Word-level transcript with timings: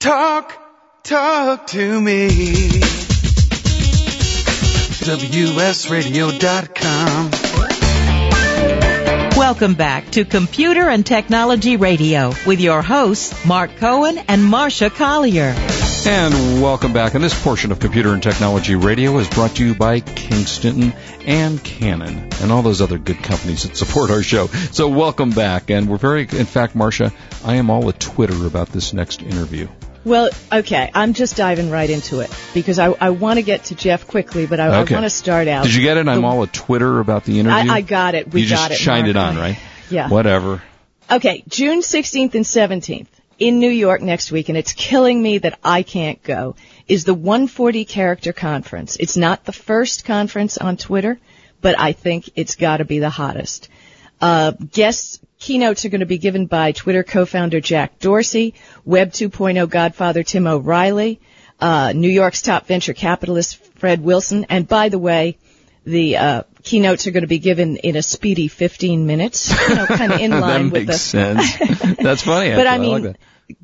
Talk, 0.00 0.52
talk 1.02 1.66
to 1.68 2.00
me. 2.00 2.28
WSRadio.com. 5.08 7.30
Welcome 9.36 9.74
back 9.74 10.08
to 10.12 10.24
Computer 10.24 10.88
and 10.88 11.04
Technology 11.04 11.76
Radio 11.76 12.32
with 12.46 12.60
your 12.60 12.80
hosts, 12.80 13.44
Mark 13.44 13.74
Cohen 13.78 14.18
and 14.28 14.42
Marsha 14.42 14.94
Collier. 14.94 15.52
And 16.06 16.62
welcome 16.62 16.92
back. 16.92 17.14
And 17.14 17.24
this 17.24 17.42
portion 17.42 17.72
of 17.72 17.80
Computer 17.80 18.14
and 18.14 18.22
Technology 18.22 18.76
Radio 18.76 19.18
is 19.18 19.28
brought 19.28 19.56
to 19.56 19.66
you 19.66 19.74
by 19.74 19.98
Kingston 19.98 20.92
and 21.26 21.60
Canon 21.64 22.28
and 22.40 22.52
all 22.52 22.62
those 22.62 22.80
other 22.80 22.98
good 22.98 23.20
companies 23.24 23.64
that 23.64 23.76
support 23.76 24.12
our 24.12 24.22
show. 24.22 24.46
So 24.46 24.88
welcome 24.88 25.30
back. 25.30 25.70
And 25.70 25.88
we're 25.88 25.96
very, 25.96 26.20
in 26.20 26.46
fact, 26.46 26.76
Marsha, 26.76 27.12
I 27.44 27.56
am 27.56 27.68
all 27.68 27.88
a 27.88 27.92
Twitter 27.92 28.46
about 28.46 28.68
this 28.68 28.92
next 28.92 29.22
interview. 29.22 29.66
Well, 30.08 30.30
okay, 30.52 30.90
I'm 30.94 31.12
just 31.12 31.36
diving 31.36 31.70
right 31.70 31.88
into 31.88 32.20
it 32.20 32.34
because 32.54 32.78
I, 32.78 32.86
I 32.86 33.10
want 33.10 33.36
to 33.38 33.42
get 33.42 33.64
to 33.66 33.74
Jeff 33.74 34.06
quickly, 34.06 34.46
but 34.46 34.58
I, 34.58 34.80
Okay. 34.80 34.94
I 34.94 34.98
want 34.98 35.04
to 35.04 35.10
start 35.10 35.48
out. 35.48 35.64
Did 35.64 35.74
you 35.74 35.82
get 35.82 35.96
it? 35.98 36.08
I'm 36.08 36.22
The- 36.22 36.26
all 36.26 36.42
at 36.42 36.52
Twitter 36.52 36.98
about 37.00 37.24
the 37.24 37.38
interview. 37.40 37.70
I, 37.70 37.76
I 37.76 37.80
got 37.82 38.14
it. 38.14 38.32
We 38.32 38.42
you 38.42 38.48
got 38.48 38.70
just 38.70 38.80
it. 38.80 38.82
shined 38.84 39.06
Mark. 39.12 39.16
it 39.16 39.16
on, 39.18 39.36
right? 39.36 39.58
Yeah. 39.90 40.08
Whatever. 40.08 40.62
Okay, 41.10 41.44
June 41.48 41.80
16th 41.80 42.34
and 42.34 42.44
17th 42.44 43.06
in 43.38 43.58
New 43.60 43.70
York 43.70 44.02
next 44.02 44.32
week, 44.32 44.48
and 44.48 44.58
it's 44.58 44.72
killing 44.72 45.22
me 45.22 45.38
that 45.38 45.58
I 45.62 45.82
can't 45.82 46.22
go, 46.22 46.56
is 46.88 47.04
the 47.04 47.14
140 47.14 47.84
Character 47.84 48.32
Conference. 48.32 48.96
It's 48.98 49.16
not 49.16 49.44
the 49.44 49.52
first 49.52 50.04
conference 50.04 50.58
on 50.58 50.76
Twitter, 50.76 51.18
but 51.60 51.78
I 51.78 51.92
think 51.92 52.30
it's 52.34 52.56
got 52.56 52.78
to 52.78 52.84
be 52.84 52.98
the 52.98 53.10
hottest. 53.10 53.68
Uh, 54.20 54.52
guests, 54.72 55.20
keynotes 55.38 55.84
are 55.84 55.88
going 55.88 56.00
to 56.00 56.06
be 56.06 56.18
given 56.18 56.46
by 56.46 56.72
Twitter 56.72 57.02
co-founder 57.02 57.60
Jack 57.60 57.98
Dorsey, 57.98 58.54
Web 58.84 59.12
2.0 59.12 59.68
godfather 59.68 60.22
Tim 60.22 60.46
O'Reilly, 60.46 61.20
uh, 61.60 61.92
New 61.94 62.10
York's 62.10 62.42
top 62.42 62.66
venture 62.66 62.94
capitalist 62.94 63.56
Fred 63.78 64.02
Wilson, 64.02 64.46
and 64.48 64.66
by 64.66 64.88
the 64.88 64.98
way, 64.98 65.38
the 65.84 66.16
uh, 66.16 66.42
keynotes 66.62 67.06
are 67.06 67.10
going 67.12 67.22
to 67.22 67.28
be 67.28 67.38
given 67.38 67.76
in 67.76 67.96
a 67.96 68.02
speedy 68.02 68.48
15 68.48 69.06
minutes, 69.06 69.50
you 69.68 69.74
know, 69.74 69.86
kind 69.86 70.12
of 70.12 70.20
in 70.20 70.30
line 70.40 70.64
that 70.64 70.72
with 70.72 70.88
makes 70.88 71.10
the 71.12 71.36
sense. 71.38 71.96
That's 72.02 72.22
funny. 72.22 72.50
but 72.50 72.66
I 72.66 72.74
actually. 72.74 72.86
mean, 72.86 72.92
like 73.04 73.12
that. 73.14 73.18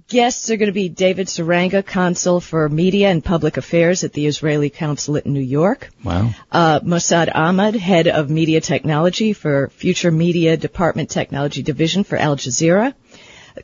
Guests 0.09 0.51
are 0.51 0.57
going 0.57 0.69
to 0.69 0.73
be 0.73 0.89
David 0.89 1.27
Saranga, 1.27 1.85
consul 1.85 2.41
for 2.41 2.69
media 2.71 3.11
and 3.11 3.23
public 3.23 3.59
affairs 3.59 4.03
at 4.03 4.15
the 4.15 4.27
Israeli 4.27 4.71
consulate 4.71 5.27
in 5.27 5.35
New 5.35 5.41
York. 5.41 5.91
Wow. 6.03 6.31
Uh, 6.51 6.81
Moeed 6.81 7.31
Ahmad, 7.35 7.75
head 7.75 8.09
of 8.09 8.31
media 8.31 8.63
technology 8.63 9.35
for 9.35 9.69
Future 9.69 10.11
Media 10.11 10.57
Department 10.57 11.11
Technology 11.11 11.63
Division 11.63 12.05
for 12.05 12.17
Al 12.17 12.37
Jazeera. 12.37 12.95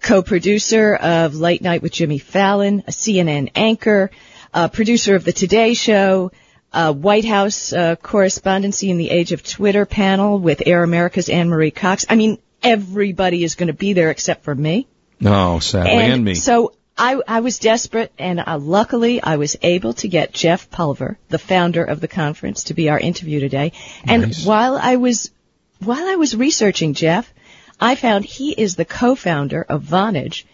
Co-producer 0.03 0.95
of 0.95 1.35
Late 1.37 1.63
Night 1.63 1.83
with 1.83 1.93
Jimmy 1.93 2.19
Fallon, 2.19 2.85
a 2.87 2.91
CNN 2.91 3.51
anchor, 3.55 4.11
uh, 4.53 4.69
producer 4.69 5.15
of 5.17 5.25
the 5.25 5.33
Today 5.33 5.75
Show, 5.75 6.33
uh, 6.73 6.93
White 6.93 7.25
House 7.25 7.73
uh, 7.73 7.97
correspondency 7.97 8.91
in 8.91 8.99
the 8.99 9.11
age 9.11 9.33
of 9.33 9.43
Twitter 9.43 9.87
panel 9.87 10.39
with 10.39 10.63
Air 10.67 10.83
America's 10.83 11.29
Ana 11.29 11.49
Marie 11.49 11.71
Cox. 11.71 12.05
I 12.09 12.15
mean, 12.15 12.39
everybody 12.63 13.43
is 13.43 13.55
going 13.55 13.69
to 13.69 13.73
be 13.73 13.95
there 13.95 14.11
except 14.11 14.45
for 14.45 14.55
me. 14.55 14.87
No, 15.21 15.59
sadly, 15.61 15.93
and, 15.93 16.25
me. 16.25 16.35
So 16.35 16.75
I, 16.97 17.21
I 17.27 17.41
was 17.41 17.59
desperate, 17.59 18.13
and 18.19 18.41
uh, 18.41 18.59
luckily 18.59 19.23
I 19.23 19.37
was 19.37 19.57
able 19.63 19.95
to 19.95 20.09
get 20.09 20.33
Jeff 20.33 20.71
Pulver, 20.71 21.19
the 21.29 21.39
founder 21.39 21.85
of 21.85 22.01
the 22.01 22.09
conference, 22.09 22.65
to 22.65 22.75
be 22.75 22.91
our 22.91 22.99
interview 22.99 23.41
today. 23.41 23.73
And 24.05 24.23
Nice. 24.23 24.45
while 24.45 24.77
I 24.77 24.97
was 24.97 25.31
while 25.79 26.07
I 26.07 26.17
was 26.17 26.37
researching 26.37 26.95
Jeff, 26.95 27.33
I 27.81 27.95
found 27.95 28.25
he 28.25 28.53
is 28.53 28.77
the 28.77 28.85
co-founder 28.85 29.63
of 29.63 29.83
Vonage, 29.83 30.45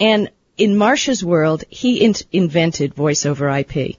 and 0.00 0.30
in 0.56 0.76
Marsha's 0.76 1.24
world, 1.24 1.64
he 1.68 2.04
in- 2.04 2.14
invented 2.32 2.94
voice 2.94 3.24
over 3.24 3.48
IP. 3.48 3.96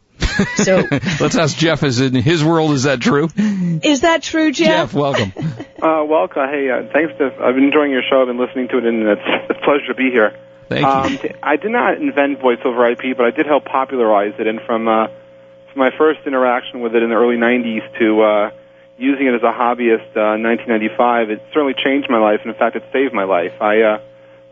So 0.55 0.77
Let's 1.19 1.35
ask 1.35 1.57
Jeff. 1.57 1.83
Is 1.83 1.99
in 2.01 2.13
his 2.15 2.43
world? 2.43 2.71
Is 2.71 2.83
that 2.83 3.01
true? 3.01 3.29
is 3.37 4.01
that 4.01 4.23
true, 4.23 4.51
Jeff? 4.51 4.91
Jeff, 4.91 4.93
welcome. 4.93 5.33
Uh, 5.83 6.01
welcome. 6.05 6.47
Hey, 6.47 6.69
uh, 6.71 6.87
thanks 6.93 7.11
to 7.17 7.25
I've 7.43 7.55
been 7.55 7.65
enjoying 7.65 7.91
your 7.91 8.03
show. 8.09 8.21
I've 8.21 8.27
been 8.27 8.39
listening 8.39 8.69
to 8.69 8.77
it, 8.77 8.85
and 8.85 9.03
it's 9.03 9.49
a 9.49 9.53
pleasure 9.65 9.87
to 9.87 9.93
be 9.95 10.11
here. 10.11 10.31
Thank 10.69 10.85
Um, 10.87 11.11
you. 11.21 11.35
I 11.43 11.57
did 11.57 11.71
not 11.71 11.97
invent 11.99 12.39
voice 12.39 12.59
over 12.63 12.89
IP, 12.89 13.17
but 13.17 13.25
I 13.25 13.31
did 13.31 13.45
help 13.45 13.65
popularize 13.65 14.31
it. 14.39 14.47
And 14.47 14.61
from 14.61 14.87
uh, 14.87 15.07
from 15.07 15.79
my 15.79 15.89
first 15.97 16.21
interaction 16.25 16.79
with 16.79 16.95
it 16.95 17.03
in 17.03 17.09
the 17.09 17.15
early 17.15 17.35
'90s 17.35 17.83
to 17.99 18.21
uh, 18.21 18.51
using 18.97 19.27
it 19.27 19.33
as 19.35 19.43
a 19.43 19.51
hobbyist 19.51 20.15
uh, 20.15 20.39
in 20.39 20.43
1995, 20.47 21.31
it 21.31 21.43
certainly 21.51 21.75
changed 21.75 22.09
my 22.09 22.19
life. 22.19 22.39
And 22.45 22.53
in 22.53 22.57
fact, 22.57 22.77
it 22.77 22.83
saved 22.93 23.13
my 23.13 23.25
life. 23.25 23.51
I 23.61 23.81
uh, 23.81 23.99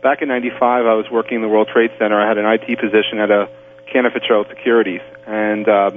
back 0.02 0.20
in 0.20 0.28
'95, 0.28 0.60
I 0.84 0.92
was 0.92 1.06
working 1.10 1.36
in 1.36 1.40
the 1.40 1.48
World 1.48 1.70
Trade 1.72 1.92
Center. 1.98 2.20
I 2.20 2.28
had 2.28 2.36
an 2.36 2.44
IT 2.44 2.78
position 2.78 3.18
at 3.20 3.30
a 3.30 3.48
Cantor 3.90 4.10
Fitzgerald 4.10 4.46
Securities, 4.48 5.00
and 5.26 5.68
uh, 5.68 5.90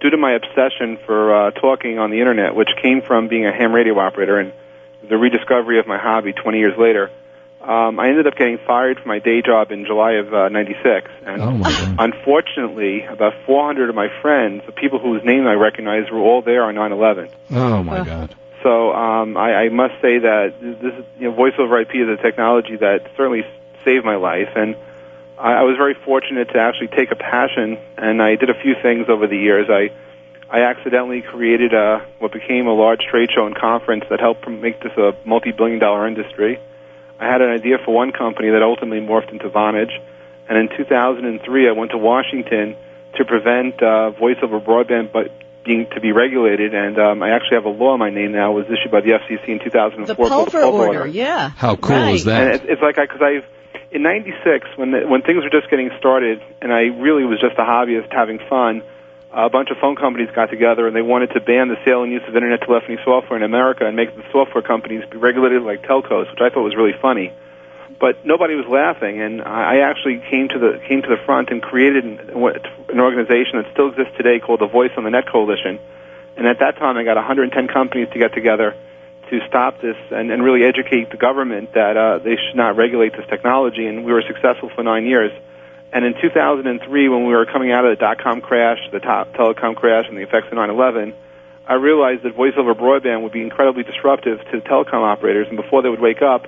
due 0.00 0.10
to 0.10 0.16
my 0.16 0.32
obsession 0.32 0.98
for 1.06 1.34
uh, 1.34 1.50
talking 1.52 1.98
on 1.98 2.10
the 2.10 2.18
internet, 2.20 2.54
which 2.54 2.70
came 2.82 3.02
from 3.02 3.28
being 3.28 3.46
a 3.46 3.52
ham 3.52 3.72
radio 3.72 3.98
operator 3.98 4.38
and 4.38 4.52
the 5.08 5.16
rediscovery 5.16 5.78
of 5.78 5.86
my 5.86 5.98
hobby 5.98 6.32
20 6.32 6.58
years 6.58 6.76
later, 6.78 7.10
um, 7.62 7.98
I 8.00 8.08
ended 8.08 8.26
up 8.26 8.36
getting 8.36 8.58
fired 8.66 8.98
from 8.98 9.08
my 9.08 9.18
day 9.18 9.42
job 9.42 9.70
in 9.70 9.84
July 9.84 10.12
of 10.12 10.32
uh, 10.32 10.48
'96. 10.48 11.10
And 11.26 11.42
Oh 11.42 11.50
my 11.52 11.70
God. 11.70 11.96
unfortunately, 11.98 13.04
about 13.04 13.34
400 13.44 13.90
of 13.90 13.94
my 13.94 14.08
friends, 14.22 14.62
the 14.66 14.72
people 14.72 14.98
whose 14.98 15.22
names 15.24 15.46
I 15.46 15.52
recognized, 15.54 16.10
were 16.10 16.20
all 16.20 16.40
there 16.42 16.64
on 16.64 16.74
9/11. 16.74 17.30
Oh 17.52 17.82
my 17.82 18.02
God. 18.04 18.34
So 18.62 18.92
um, 18.92 19.36
I, 19.36 19.54
I 19.64 19.68
must 19.70 19.94
say 20.02 20.18
that 20.18 20.54
this 20.60 20.94
is, 20.94 21.04
you 21.18 21.28
know, 21.30 21.34
voice 21.34 21.54
over 21.58 21.80
IP 21.80 21.94
is 21.94 22.08
a 22.08 22.16
technology 22.22 22.76
that 22.76 23.10
certainly 23.16 23.42
saved 23.84 24.04
my 24.04 24.16
life, 24.16 24.48
and 24.54 24.74
I, 25.40 25.60
I 25.60 25.62
was 25.62 25.76
very 25.76 25.94
fortunate 26.04 26.48
to 26.52 26.58
actually 26.58 26.88
take 26.88 27.10
a 27.10 27.16
passion, 27.16 27.78
and 27.96 28.20
I 28.22 28.36
did 28.36 28.50
a 28.50 28.54
few 28.60 28.74
things 28.82 29.06
over 29.08 29.26
the 29.26 29.36
years. 29.36 29.68
I 29.70 29.90
I 30.52 30.62
accidentally 30.62 31.22
created 31.22 31.72
a 31.72 32.04
what 32.18 32.32
became 32.32 32.66
a 32.66 32.74
large 32.74 33.00
trade 33.10 33.30
show 33.34 33.46
and 33.46 33.54
conference 33.56 34.04
that 34.10 34.20
helped 34.20 34.46
make 34.48 34.80
this 34.82 34.92
a 34.96 35.14
multi-billion-dollar 35.24 36.06
industry. 36.08 36.58
I 37.18 37.26
had 37.26 37.40
an 37.40 37.50
idea 37.50 37.78
for 37.84 37.94
one 37.94 38.12
company 38.12 38.50
that 38.50 38.62
ultimately 38.62 39.00
morphed 39.06 39.30
into 39.30 39.48
Vonage, 39.48 39.92
and 40.48 40.58
in 40.58 40.68
2003 40.76 41.68
I 41.68 41.72
went 41.72 41.90
to 41.92 41.98
Washington 41.98 42.76
to 43.16 43.24
prevent 43.24 43.82
uh, 43.82 44.10
voice 44.10 44.38
over 44.42 44.58
broadband, 44.60 45.12
but 45.12 45.30
being 45.64 45.86
to 45.94 46.00
be 46.00 46.10
regulated, 46.10 46.74
and 46.74 46.98
um, 46.98 47.22
I 47.22 47.30
actually 47.30 47.56
have 47.56 47.66
a 47.66 47.70
law 47.70 47.92
in 47.94 48.00
my 48.00 48.10
name 48.10 48.32
now. 48.32 48.52
It 48.52 48.54
was 48.54 48.66
issued 48.66 48.90
by 48.90 49.02
the 49.02 49.10
FCC 49.10 49.48
in 49.48 49.58
2004 49.62 50.06
The 50.06 50.14
called 50.14 50.50
Pulver 50.50 50.62
order, 50.64 51.06
yeah. 51.06 51.50
How 51.50 51.76
cool 51.76 51.96
Right. 51.96 52.14
is 52.14 52.24
that? 52.24 52.42
and 52.42 52.54
it, 52.54 52.70
it's 52.70 52.82
like 52.82 52.96
because 52.96 53.20
I've 53.22 53.44
in 53.90 54.02
'96 54.02 54.68
when 54.76 54.92
the, 54.92 55.00
when 55.06 55.22
things 55.22 55.42
were 55.42 55.50
just 55.50 55.70
getting 55.70 55.90
started, 55.98 56.42
and 56.62 56.72
I 56.72 56.94
really 56.94 57.24
was 57.24 57.40
just 57.40 57.54
a 57.58 57.62
hobbyist 57.62 58.12
having 58.12 58.38
fun. 58.48 58.82
A 59.32 59.48
bunch 59.48 59.70
of 59.70 59.78
phone 59.78 59.94
companies 59.94 60.28
got 60.34 60.50
together 60.50 60.88
and 60.88 60.96
they 60.96 61.02
wanted 61.02 61.30
to 61.34 61.40
ban 61.40 61.68
the 61.68 61.76
sale 61.84 62.02
and 62.02 62.10
use 62.10 62.22
of 62.26 62.34
internet 62.34 62.62
telephony 62.62 62.98
software 63.04 63.36
in 63.36 63.44
America 63.44 63.86
and 63.86 63.94
make 63.94 64.16
the 64.16 64.24
software 64.32 64.62
companies 64.62 65.04
be 65.08 65.18
regulated 65.18 65.62
like 65.62 65.82
telcos, 65.82 66.28
which 66.30 66.40
I 66.40 66.50
thought 66.50 66.64
was 66.64 66.74
really 66.74 66.98
funny. 67.00 67.32
But 68.00 68.26
nobody 68.26 68.56
was 68.56 68.66
laughing, 68.66 69.20
and 69.20 69.42
I 69.42 69.80
actually 69.80 70.18
came 70.30 70.48
to 70.48 70.58
the 70.58 70.80
came 70.88 71.02
to 71.02 71.08
the 71.08 71.18
front 71.24 71.50
and 71.50 71.62
created 71.62 72.04
an, 72.04 72.18
an 72.88 73.00
organization 73.00 73.62
that 73.62 73.70
still 73.72 73.90
exists 73.90 74.16
today 74.16 74.40
called 74.40 74.60
the 74.60 74.66
Voice 74.66 74.92
on 74.96 75.04
the 75.04 75.10
Net 75.10 75.28
Coalition. 75.28 75.78
And 76.36 76.46
at 76.46 76.60
that 76.60 76.78
time, 76.78 76.96
I 76.96 77.04
got 77.04 77.16
110 77.16 77.68
companies 77.68 78.08
to 78.12 78.18
get 78.18 78.32
together 78.32 78.74
to 79.30 79.40
stop 79.46 79.80
this 79.80 79.96
and, 80.10 80.30
and 80.30 80.42
really 80.42 80.64
educate 80.64 81.10
the 81.10 81.16
government 81.16 81.72
that 81.74 81.96
uh, 81.96 82.18
they 82.18 82.36
should 82.36 82.56
not 82.56 82.76
regulate 82.76 83.12
this 83.16 83.26
technology. 83.28 83.86
And 83.86 84.04
we 84.04 84.12
were 84.12 84.22
successful 84.26 84.70
for 84.74 84.82
nine 84.82 85.06
years. 85.06 85.32
And 85.92 86.04
in 86.04 86.14
2003, 86.20 87.08
when 87.08 87.26
we 87.26 87.34
were 87.34 87.46
coming 87.46 87.72
out 87.72 87.84
of 87.84 87.96
the 87.96 88.00
dot-com 88.00 88.40
crash, 88.40 88.78
the 88.92 89.00
top 89.00 89.32
telecom 89.34 89.74
crash, 89.74 90.06
and 90.08 90.16
the 90.16 90.22
effects 90.22 90.46
of 90.50 90.58
9/11, 90.58 91.14
I 91.66 91.74
realized 91.74 92.22
that 92.22 92.34
voice 92.34 92.54
over 92.56 92.74
broadband 92.74 93.22
would 93.22 93.32
be 93.32 93.42
incredibly 93.42 93.82
disruptive 93.82 94.38
to 94.50 94.60
the 94.60 94.62
telecom 94.62 95.02
operators. 95.02 95.48
And 95.48 95.56
before 95.56 95.82
they 95.82 95.88
would 95.88 96.00
wake 96.00 96.22
up, 96.22 96.46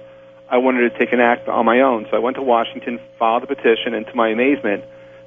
I 0.48 0.58
wanted 0.58 0.90
to 0.90 0.98
take 0.98 1.12
an 1.12 1.20
act 1.20 1.48
on 1.48 1.64
my 1.64 1.80
own. 1.80 2.06
So 2.10 2.16
I 2.16 2.20
went 2.20 2.36
to 2.36 2.42
Washington, 2.42 3.00
filed 3.18 3.42
a 3.42 3.46
petition, 3.46 3.94
and 3.94 4.06
to 4.06 4.14
my 4.14 4.28
amazement, 4.28 4.84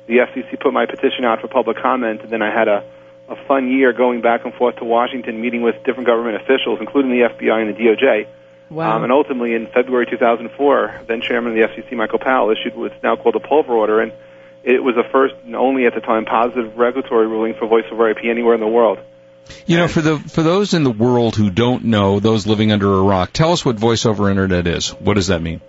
the 0.08 0.18
FCC 0.20 0.60
put 0.60 0.72
my 0.72 0.86
petition 0.86 1.26
out 1.26 1.42
for 1.42 1.48
public 1.48 1.78
comment. 1.78 2.22
And 2.22 2.30
then 2.30 2.42
I 2.42 2.52
had 2.52 2.68
a, 2.68 2.84
a 3.28 3.36
fun 3.48 3.72
year 3.72 3.94
going 3.94 4.22
back 4.22 4.46
and 4.46 4.54
forth 4.54 4.78
to 4.78 4.86
Washington, 4.86 5.42
meeting 5.42 5.62
with 5.62 5.76
different 5.84 6.06
government 6.06 6.42
officials, 6.42 6.80
including 6.80 7.12
the 7.12 7.28
FBI 7.28 7.62
and 7.62 7.76
the 7.76 7.80
DOJ. 7.80 8.28
Wow. 8.70 8.98
Um, 8.98 9.04
and 9.04 9.12
ultimately, 9.12 9.54
in 9.54 9.68
February 9.68 10.08
2004, 10.10 11.02
then 11.08 11.22
Chairman 11.22 11.58
of 11.58 11.58
the 11.58 11.82
FCC, 11.82 11.96
Michael 11.96 12.20
Powell, 12.20 12.52
issued 12.52 12.76
what's 12.76 12.96
now 13.04 13.16
called 13.16 13.36
the 13.36 13.40
Pulver 13.40 13.74
Order, 13.74 14.02
and 14.02 14.12
it 14.64 14.84
was 14.84 14.96
the 14.96 15.04
first 15.12 15.36
and 15.46 15.56
only 15.56 15.86
at 15.86 15.94
the 15.94 16.02
time 16.02 16.26
positive 16.26 16.76
regulatory 16.76 17.28
ruling 17.28 17.54
for 17.54 17.68
voice 17.68 17.86
over 17.92 18.10
IP 18.10 18.26
anywhere 18.26 18.56
in 18.56 18.60
the 18.60 18.68
world. 18.68 18.98
You 19.68 19.78
know, 19.78 19.88
for 19.88 20.02
the 20.02 20.18
for 20.18 20.42
those 20.42 20.74
in 20.74 20.84
the 20.84 20.92
world 20.92 21.36
who 21.36 21.52
don't 21.52 21.86
know, 21.86 22.20
those 22.20 22.48
living 22.48 22.72
under 22.72 22.92
a 22.92 23.02
rock, 23.02 23.32
tell 23.32 23.52
us 23.52 23.64
what 23.64 23.76
voice 23.76 24.06
over 24.06 24.30
internet 24.30 24.66
is. 24.66 24.90
What 24.90 25.14
does 25.14 25.28
that 25.28 25.42
mean? 25.42 25.62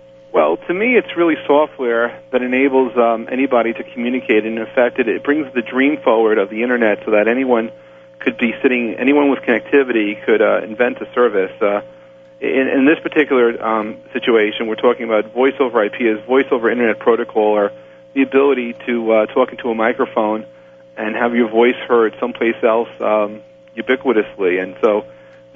To 0.67 0.73
me, 0.73 0.97
it's 0.97 1.15
really 1.15 1.35
software 1.47 2.21
that 2.31 2.41
enables 2.41 2.91
um, 2.97 3.29
anybody 3.31 3.71
to 3.71 3.83
communicate. 3.85 4.45
And 4.45 4.59
in 4.59 4.65
fact, 4.65 4.99
it, 4.99 5.07
it 5.07 5.23
brings 5.23 5.53
the 5.53 5.61
dream 5.61 5.97
forward 6.03 6.37
of 6.37 6.49
the 6.49 6.61
internet 6.61 6.99
so 7.05 7.11
that 7.11 7.29
anyone 7.29 7.71
could 8.19 8.37
be 8.37 8.53
sitting, 8.61 8.95
anyone 8.99 9.29
with 9.29 9.39
connectivity 9.39 10.21
could 10.25 10.41
uh, 10.41 10.61
invent 10.63 10.97
a 11.01 11.09
service. 11.13 11.53
Uh, 11.61 11.83
in, 12.41 12.67
in 12.67 12.85
this 12.85 12.99
particular 12.99 13.63
um, 13.63 13.97
situation, 14.11 14.67
we're 14.67 14.75
talking 14.75 15.05
about 15.05 15.31
voice 15.31 15.55
over 15.61 15.85
IP 15.85 16.01
as 16.01 16.25
voice 16.25 16.47
over 16.51 16.69
internet 16.69 16.99
protocol, 16.99 17.55
or 17.55 17.71
the 18.13 18.23
ability 18.23 18.75
to 18.85 19.11
uh, 19.11 19.25
talk 19.27 19.53
into 19.53 19.69
a 19.69 19.75
microphone 19.75 20.45
and 20.97 21.15
have 21.15 21.33
your 21.33 21.49
voice 21.49 21.79
heard 21.87 22.13
someplace 22.19 22.61
else 22.61 22.89
um, 22.99 23.41
ubiquitously. 23.77 24.61
And 24.61 24.75
so 24.81 25.05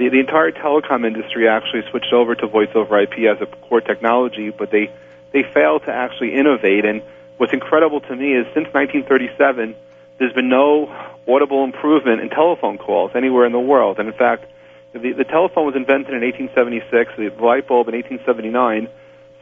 the, 0.01 0.09
the 0.09 0.19
entire 0.19 0.51
telecom 0.51 1.05
industry 1.05 1.47
actually 1.47 1.83
switched 1.91 2.11
over 2.11 2.33
to 2.33 2.47
voice 2.47 2.69
over 2.73 2.99
IP 2.99 3.19
as 3.29 3.39
a 3.39 3.45
core 3.45 3.81
technology, 3.81 4.49
but 4.49 4.71
they, 4.71 4.91
they 5.31 5.43
failed 5.43 5.83
to 5.85 5.93
actually 5.93 6.33
innovate. 6.33 6.85
And 6.85 7.03
what's 7.37 7.53
incredible 7.53 8.01
to 8.01 8.15
me 8.15 8.33
is 8.33 8.45
since 8.55 8.65
1937, 8.73 9.75
there's 10.17 10.33
been 10.33 10.49
no 10.49 10.89
audible 11.27 11.63
improvement 11.63 12.21
in 12.21 12.29
telephone 12.29 12.79
calls 12.79 13.11
anywhere 13.13 13.45
in 13.45 13.51
the 13.51 13.59
world. 13.59 13.99
And 13.99 14.07
in 14.07 14.15
fact, 14.15 14.45
the, 14.93 15.13
the 15.13 15.23
telephone 15.23 15.67
was 15.67 15.75
invented 15.75 16.15
in 16.15 16.21
1876, 16.21 17.37
the 17.37 17.45
light 17.45 17.67
bulb 17.67 17.87
in 17.87 17.93
1879. 17.93 18.89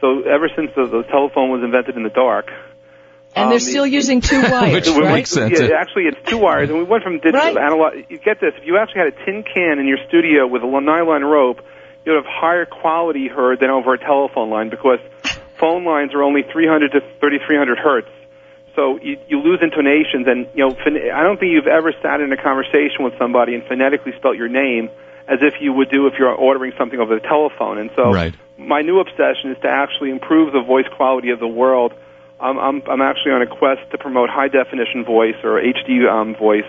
So 0.02 0.22
ever 0.22 0.50
since 0.54 0.72
the, 0.76 0.86
the 0.86 1.02
telephone 1.04 1.48
was 1.48 1.62
invented 1.62 1.96
in 1.96 2.02
the 2.02 2.10
dark, 2.10 2.52
and 3.36 3.44
um, 3.44 3.50
they're 3.50 3.58
the- 3.58 3.64
still 3.64 3.86
using 3.86 4.20
two 4.20 4.40
wires, 4.50 4.74
Which 4.74 4.88
right? 4.88 5.12
makes 5.12 5.30
sense. 5.30 5.58
yeah, 5.60 5.68
actually, 5.78 6.04
it's 6.04 6.18
two 6.28 6.38
wires, 6.38 6.68
and 6.70 6.78
we 6.78 6.84
went 6.84 7.02
from 7.04 7.18
digital 7.18 7.40
Right. 7.40 7.54
to 7.54 7.60
analog. 7.60 7.92
You 8.08 8.18
get 8.18 8.40
this: 8.40 8.54
if 8.56 8.66
you 8.66 8.76
actually 8.78 9.00
had 9.04 9.08
a 9.14 9.24
tin 9.24 9.42
can 9.44 9.78
in 9.78 9.86
your 9.86 9.98
studio 10.08 10.46
with 10.46 10.62
a 10.62 10.66
nylon 10.80 11.24
rope, 11.24 11.60
you'd 12.04 12.14
have 12.16 12.26
higher 12.26 12.66
quality 12.66 13.28
heard 13.28 13.60
than 13.60 13.70
over 13.70 13.94
a 13.94 13.98
telephone 13.98 14.50
line 14.50 14.68
because 14.70 14.98
phone 15.58 15.84
lines 15.84 16.14
are 16.14 16.22
only 16.22 16.42
300 16.42 16.92
to 16.92 17.00
3300 17.20 17.78
hertz. 17.78 18.08
So 18.76 18.98
you, 19.02 19.18
you 19.28 19.40
lose 19.40 19.58
intonations, 19.62 20.26
and 20.26 20.46
you 20.54 20.66
know, 20.66 20.70
pho- 20.74 21.10
I 21.12 21.22
don't 21.22 21.38
think 21.38 21.52
you've 21.52 21.66
ever 21.66 21.92
sat 22.02 22.20
in 22.20 22.32
a 22.32 22.36
conversation 22.40 23.02
with 23.04 23.14
somebody 23.18 23.54
and 23.54 23.64
phonetically 23.64 24.12
spelt 24.16 24.36
your 24.36 24.48
name 24.48 24.88
as 25.28 25.38
if 25.42 25.54
you 25.60 25.72
would 25.72 25.90
do 25.90 26.06
if 26.06 26.14
you're 26.18 26.32
ordering 26.32 26.72
something 26.78 26.98
over 26.98 27.14
the 27.14 27.20
telephone. 27.20 27.78
And 27.78 27.90
so, 27.94 28.10
Right. 28.12 28.34
my 28.58 28.80
new 28.82 28.98
obsession 29.00 29.50
is 29.52 29.58
to 29.62 29.68
actually 29.68 30.10
improve 30.10 30.52
the 30.52 30.62
voice 30.62 30.86
quality 30.96 31.30
of 31.30 31.38
the 31.40 31.48
world. 31.48 31.92
I'm, 32.40 32.58
I'm, 32.58 32.82
I'm 32.88 33.02
actually 33.02 33.32
on 33.32 33.42
a 33.42 33.46
quest 33.46 33.82
to 33.92 33.98
promote 33.98 34.30
high 34.30 34.48
definition 34.48 35.04
voice 35.04 35.36
or 35.44 35.60
HD 35.60 36.08
um, 36.08 36.34
voice 36.34 36.64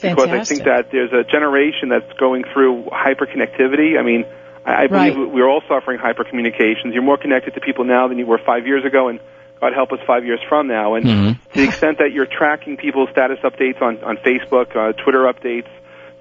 because 0.00 0.28
I 0.30 0.44
think 0.44 0.64
that 0.64 0.90
there's 0.92 1.12
a 1.12 1.24
generation 1.24 1.88
that's 1.88 2.12
going 2.18 2.44
through 2.52 2.84
hyperconnectivity. 2.92 3.98
I 3.98 4.02
mean, 4.02 4.24
I, 4.64 4.84
I 4.84 4.86
believe 4.86 5.16
Right. 5.16 5.30
we're 5.30 5.48
all 5.48 5.62
suffering 5.68 5.98
hypercommunications. 5.98 6.94
You're 6.94 7.02
more 7.02 7.16
connected 7.18 7.54
to 7.54 7.60
people 7.60 7.84
now 7.84 8.06
than 8.08 8.18
you 8.18 8.26
were 8.26 8.38
five 8.38 8.66
years 8.66 8.84
ago, 8.84 9.08
and 9.08 9.18
God 9.60 9.72
help 9.74 9.90
us 9.92 9.98
five 10.06 10.24
years 10.24 10.40
from 10.48 10.68
now. 10.68 10.94
And 10.94 11.04
Mhm. 11.06 11.36
to 11.50 11.56
the 11.56 11.64
extent 11.64 11.98
that 11.98 12.12
you're 12.12 12.26
tracking 12.26 12.76
people's 12.76 13.10
status 13.10 13.40
updates 13.42 13.82
on, 13.82 13.98
on 14.04 14.18
Facebook, 14.18 14.76
uh, 14.76 14.92
Twitter 15.02 15.24
updates, 15.24 15.66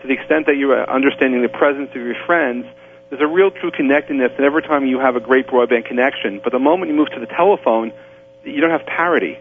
to 0.01 0.07
the 0.07 0.13
extent 0.13 0.47
that 0.47 0.57
you're 0.57 0.73
uh, 0.79 0.85
understanding 0.91 1.41
the 1.43 1.49
presence 1.49 1.89
of 1.91 2.01
your 2.01 2.15
friends, 2.25 2.65
there's 3.09 3.21
a 3.21 3.27
real 3.27 3.51
true 3.51 3.69
connectedness. 3.71 4.31
And 4.37 4.45
every 4.45 4.63
time 4.63 4.85
you 4.87 4.99
have 4.99 5.15
a 5.15 5.19
great 5.19 5.47
broadband 5.47 5.85
connection, 5.85 6.41
but 6.43 6.51
the 6.51 6.59
moment 6.59 6.89
you 6.91 6.97
move 6.97 7.09
to 7.11 7.19
the 7.19 7.27
telephone, 7.27 7.91
you 8.47 8.61
don't 8.61 8.71
have 8.71 8.85
parity. 8.85 9.39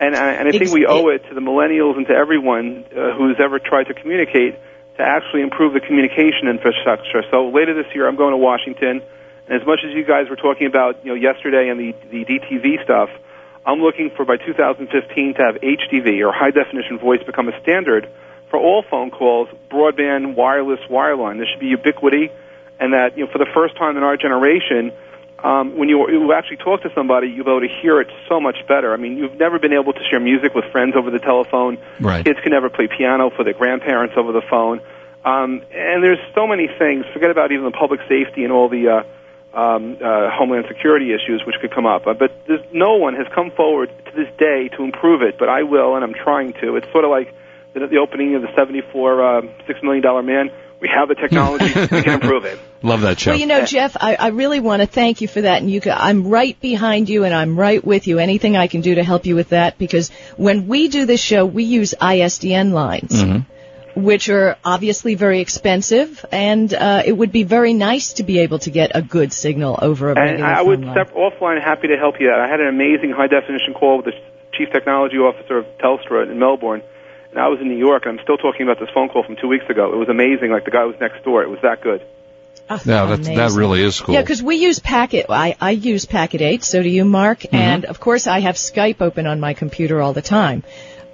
And 0.00 0.16
I, 0.16 0.32
and 0.32 0.48
I 0.48 0.52
think 0.52 0.72
we 0.72 0.86
owe 0.86 1.08
it 1.08 1.22
to 1.28 1.34
the 1.34 1.40
millennials 1.40 1.96
and 1.96 2.06
to 2.08 2.12
everyone 2.12 2.84
uh, 2.90 3.14
who's 3.14 3.36
ever 3.38 3.60
tried 3.60 3.84
to 3.84 3.94
communicate 3.94 4.58
to 4.96 5.02
actually 5.02 5.42
improve 5.42 5.72
the 5.74 5.80
communication 5.80 6.48
infrastructure. 6.48 7.22
So 7.30 7.48
later 7.48 7.74
this 7.74 7.86
year, 7.94 8.08
I'm 8.08 8.16
going 8.16 8.32
to 8.32 8.36
Washington, 8.36 9.00
and 9.46 9.60
as 9.60 9.66
much 9.66 9.80
as 9.86 9.94
you 9.94 10.04
guys 10.04 10.28
were 10.28 10.36
talking 10.36 10.66
about, 10.66 11.04
you 11.04 11.10
know, 11.10 11.14
yesterday 11.14 11.68
and 11.68 11.78
the 11.78 11.94
the 12.10 12.24
DTV 12.24 12.82
stuff, 12.84 13.10
I'm 13.64 13.80
looking 13.80 14.10
for 14.10 14.24
by 14.24 14.36
2015 14.36 15.34
to 15.34 15.42
have 15.42 15.54
HDV 15.62 16.26
or 16.26 16.32
high 16.32 16.50
definition 16.50 16.98
voice 16.98 17.22
become 17.22 17.48
a 17.48 17.60
standard 17.62 18.08
for 18.50 18.58
all 18.58 18.84
phone 18.90 19.10
calls, 19.10 19.48
broadband, 19.70 20.34
wireless, 20.34 20.80
wireline. 20.90 21.38
There 21.38 21.46
should 21.50 21.60
be 21.60 21.68
ubiquity, 21.68 22.30
and 22.78 22.92
that 22.92 23.16
you 23.16 23.24
know, 23.24 23.32
for 23.32 23.38
the 23.38 23.50
first 23.54 23.76
time 23.76 23.96
in 23.96 24.02
our 24.02 24.16
generation, 24.16 24.92
um, 25.42 25.76
when 25.76 25.88
you, 25.88 26.08
you 26.08 26.32
actually 26.32 26.58
talk 26.58 26.82
to 26.82 26.90
somebody, 26.94 27.28
you'll 27.28 27.44
be 27.44 27.50
able 27.50 27.60
to 27.60 27.74
hear 27.82 28.00
it 28.00 28.08
so 28.28 28.40
much 28.40 28.56
better. 28.68 28.94
I 28.94 28.96
mean, 28.96 29.16
you've 29.16 29.38
never 29.38 29.58
been 29.58 29.72
able 29.72 29.92
to 29.92 30.00
share 30.08 30.20
music 30.20 30.54
with 30.54 30.64
friends 30.70 30.94
over 30.96 31.10
the 31.10 31.18
telephone. 31.18 31.78
Right. 32.00 32.24
Kids 32.24 32.38
can 32.42 32.52
never 32.52 32.70
play 32.70 32.86
piano 32.86 33.30
for 33.34 33.42
their 33.42 33.54
grandparents 33.54 34.14
over 34.16 34.30
the 34.30 34.42
phone. 34.48 34.80
Um, 35.24 35.62
and 35.72 36.02
there's 36.02 36.22
so 36.34 36.46
many 36.46 36.68
things. 36.78 37.06
Forget 37.12 37.30
about 37.30 37.50
even 37.50 37.64
the 37.64 37.72
public 37.72 38.00
safety 38.08 38.44
and 38.44 38.52
all 38.52 38.68
the 38.68 38.88
uh, 38.88 39.58
um, 39.58 39.98
uh, 40.00 40.30
homeland 40.30 40.66
security 40.68 41.12
issues 41.12 41.42
which 41.44 41.56
could 41.60 41.72
come 41.72 41.86
up. 41.86 42.06
Uh, 42.06 42.14
but 42.14 42.30
there's, 42.46 42.64
no 42.72 42.94
one 42.94 43.14
has 43.14 43.26
come 43.34 43.50
forward 43.50 43.90
to 44.06 44.12
this 44.12 44.32
day 44.38 44.68
to 44.76 44.84
improve 44.84 45.22
it. 45.22 45.38
But 45.38 45.48
I 45.48 45.64
will, 45.64 45.96
and 45.96 46.04
I'm 46.04 46.14
trying 46.14 46.52
to. 46.54 46.76
It's 46.76 46.90
sort 46.92 47.04
of 47.04 47.10
like 47.10 47.34
the, 47.74 47.86
the 47.88 47.98
opening 47.98 48.36
of 48.36 48.42
the 48.42 48.54
74 48.54 49.22
uh, 49.22 49.42
six 49.66 49.82
million 49.82 50.02
dollar 50.02 50.22
man. 50.22 50.50
We 50.80 50.88
have 50.88 51.08
the 51.08 51.14
technology. 51.14 51.66
we 51.66 52.02
can 52.02 52.22
improve 52.22 52.44
it. 52.44 52.58
Love 52.82 53.02
that 53.02 53.20
show. 53.20 53.30
Well, 53.32 53.40
you 53.40 53.46
know, 53.46 53.64
Jeff, 53.64 53.96
I, 54.00 54.16
I 54.16 54.28
really 54.28 54.60
want 54.60 54.82
to 54.82 54.86
thank 54.86 55.20
you 55.20 55.28
for 55.28 55.40
that, 55.40 55.62
and 55.62 55.70
you, 55.70 55.80
ca- 55.80 55.96
I'm 55.98 56.26
right 56.28 56.58
behind 56.60 57.08
you, 57.08 57.24
and 57.24 57.32
I'm 57.32 57.58
right 57.58 57.82
with 57.84 58.06
you. 58.06 58.18
Anything 58.18 58.56
I 58.56 58.66
can 58.66 58.80
do 58.80 58.94
to 58.96 59.04
help 59.04 59.24
you 59.26 59.34
with 59.36 59.50
that, 59.50 59.78
because 59.78 60.10
when 60.36 60.66
we 60.66 60.88
do 60.88 61.06
this 61.06 61.20
show, 61.20 61.46
we 61.46 61.64
use 61.64 61.94
ISDN 62.00 62.72
lines, 62.72 63.12
Mm-hmm. 63.22 64.00
which 64.02 64.28
are 64.30 64.56
obviously 64.64 65.14
very 65.14 65.40
expensive, 65.40 66.24
and 66.32 66.72
uh, 66.74 67.02
it 67.04 67.12
would 67.12 67.30
be 67.30 67.42
very 67.44 67.72
nice 67.74 68.14
to 68.14 68.22
be 68.22 68.38
able 68.40 68.58
to 68.60 68.70
get 68.70 68.90
a 68.94 69.02
good 69.02 69.32
signal 69.32 69.78
over 69.80 70.10
a 70.10 70.18
And 70.18 70.42
I 70.42 70.62
would 70.62 70.80
line. 70.84 70.94
step 70.94 71.14
offline, 71.14 71.62
happy 71.62 71.88
to 71.88 71.96
help 71.96 72.20
you 72.20 72.30
out. 72.30 72.40
I 72.40 72.48
had 72.48 72.60
an 72.60 72.68
amazing 72.68 73.10
high 73.10 73.26
definition 73.28 73.74
call 73.74 73.98
with 73.98 74.06
the 74.06 74.12
chief 74.54 74.70
technology 74.72 75.16
officer 75.18 75.58
of 75.58 75.66
Telstra 75.78 76.30
in 76.30 76.38
Melbourne, 76.38 76.82
and 77.30 77.38
I 77.38 77.48
was 77.48 77.60
in 77.60 77.68
New 77.68 77.78
York, 77.78 78.06
and 78.06 78.18
I'm 78.18 78.24
still 78.24 78.36
talking 78.38 78.62
about 78.62 78.80
this 78.80 78.90
phone 78.92 79.08
call 79.08 79.22
from 79.24 79.36
two 79.36 79.48
weeks 79.48 79.64
ago. 79.70 79.92
It 79.92 79.96
was 79.96 80.08
amazing. 80.08 80.50
Like 80.50 80.64
the 80.64 80.70
guy 80.70 80.84
was 80.84 80.96
next 81.00 81.22
door. 81.24 81.42
It 81.42 81.48
was 81.50 81.60
that 81.62 81.80
good. 81.82 82.02
Ah, 82.78 82.82
yeah, 82.84 83.06
that, 83.16 83.22
that 83.24 83.50
really 83.52 83.82
is 83.82 84.00
cool. 84.00 84.14
Yeah, 84.14 84.20
because 84.22 84.42
we 84.42 84.56
use 84.56 84.78
Packet. 84.78 85.26
I, 85.28 85.56
I 85.60 85.70
use 85.72 86.04
Packet 86.06 86.40
8, 86.40 86.64
so 86.64 86.82
do 86.82 86.88
you, 86.88 87.04
Mark. 87.04 87.40
Mm-hmm. 87.40 87.56
And 87.56 87.84
of 87.84 88.00
course, 88.00 88.26
I 88.26 88.40
have 88.40 88.56
Skype 88.56 89.00
open 89.00 89.26
on 89.26 89.40
my 89.40 89.54
computer 89.54 90.00
all 90.00 90.12
the 90.12 90.22
time. 90.22 90.62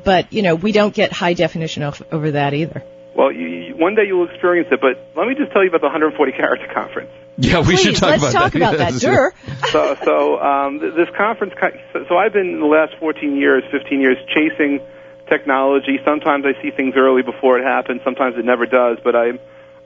But, 0.04 0.32
you 0.32 0.42
know, 0.42 0.54
we 0.54 0.72
don't 0.72 0.94
get 0.94 1.12
high 1.12 1.34
definition 1.34 1.82
off, 1.82 2.00
over 2.12 2.30
that 2.32 2.54
either. 2.54 2.82
Well, 3.14 3.32
you, 3.32 3.46
you, 3.48 3.76
one 3.76 3.94
day 3.96 4.04
you'll 4.06 4.28
experience 4.28 4.68
it, 4.70 4.80
but 4.80 5.10
let 5.18 5.26
me 5.26 5.34
just 5.34 5.52
tell 5.52 5.62
you 5.62 5.68
about 5.68 5.80
the 5.80 5.88
140 5.88 6.32
character 6.32 6.68
conference. 6.72 7.10
yeah, 7.36 7.58
we 7.58 7.74
Please, 7.74 7.80
should 7.80 7.96
talk 7.96 8.10
let's 8.10 8.22
about 8.30 8.32
talk 8.32 8.52
that. 8.52 8.58
about 8.58 8.78
that. 8.78 8.92
that's- 8.94 9.00
Dur. 9.02 9.32
so, 9.72 9.96
so 10.04 10.38
um, 10.40 10.78
this 10.78 11.08
conference. 11.16 11.54
So, 11.92 12.04
so 12.08 12.16
I've 12.16 12.32
been 12.32 12.46
in 12.48 12.60
the 12.60 12.66
last 12.66 12.94
14 13.00 13.36
years, 13.36 13.64
15 13.72 14.00
years, 14.00 14.16
chasing 14.34 14.80
technology. 15.28 15.98
Sometimes 16.06 16.44
I 16.46 16.60
see 16.62 16.70
things 16.70 16.94
early 16.96 17.22
before 17.22 17.58
it 17.58 17.64
happens. 17.64 18.00
Sometimes 18.04 18.36
it 18.38 18.44
never 18.44 18.66
does. 18.66 18.98
But 19.02 19.14
I'm 19.16 19.38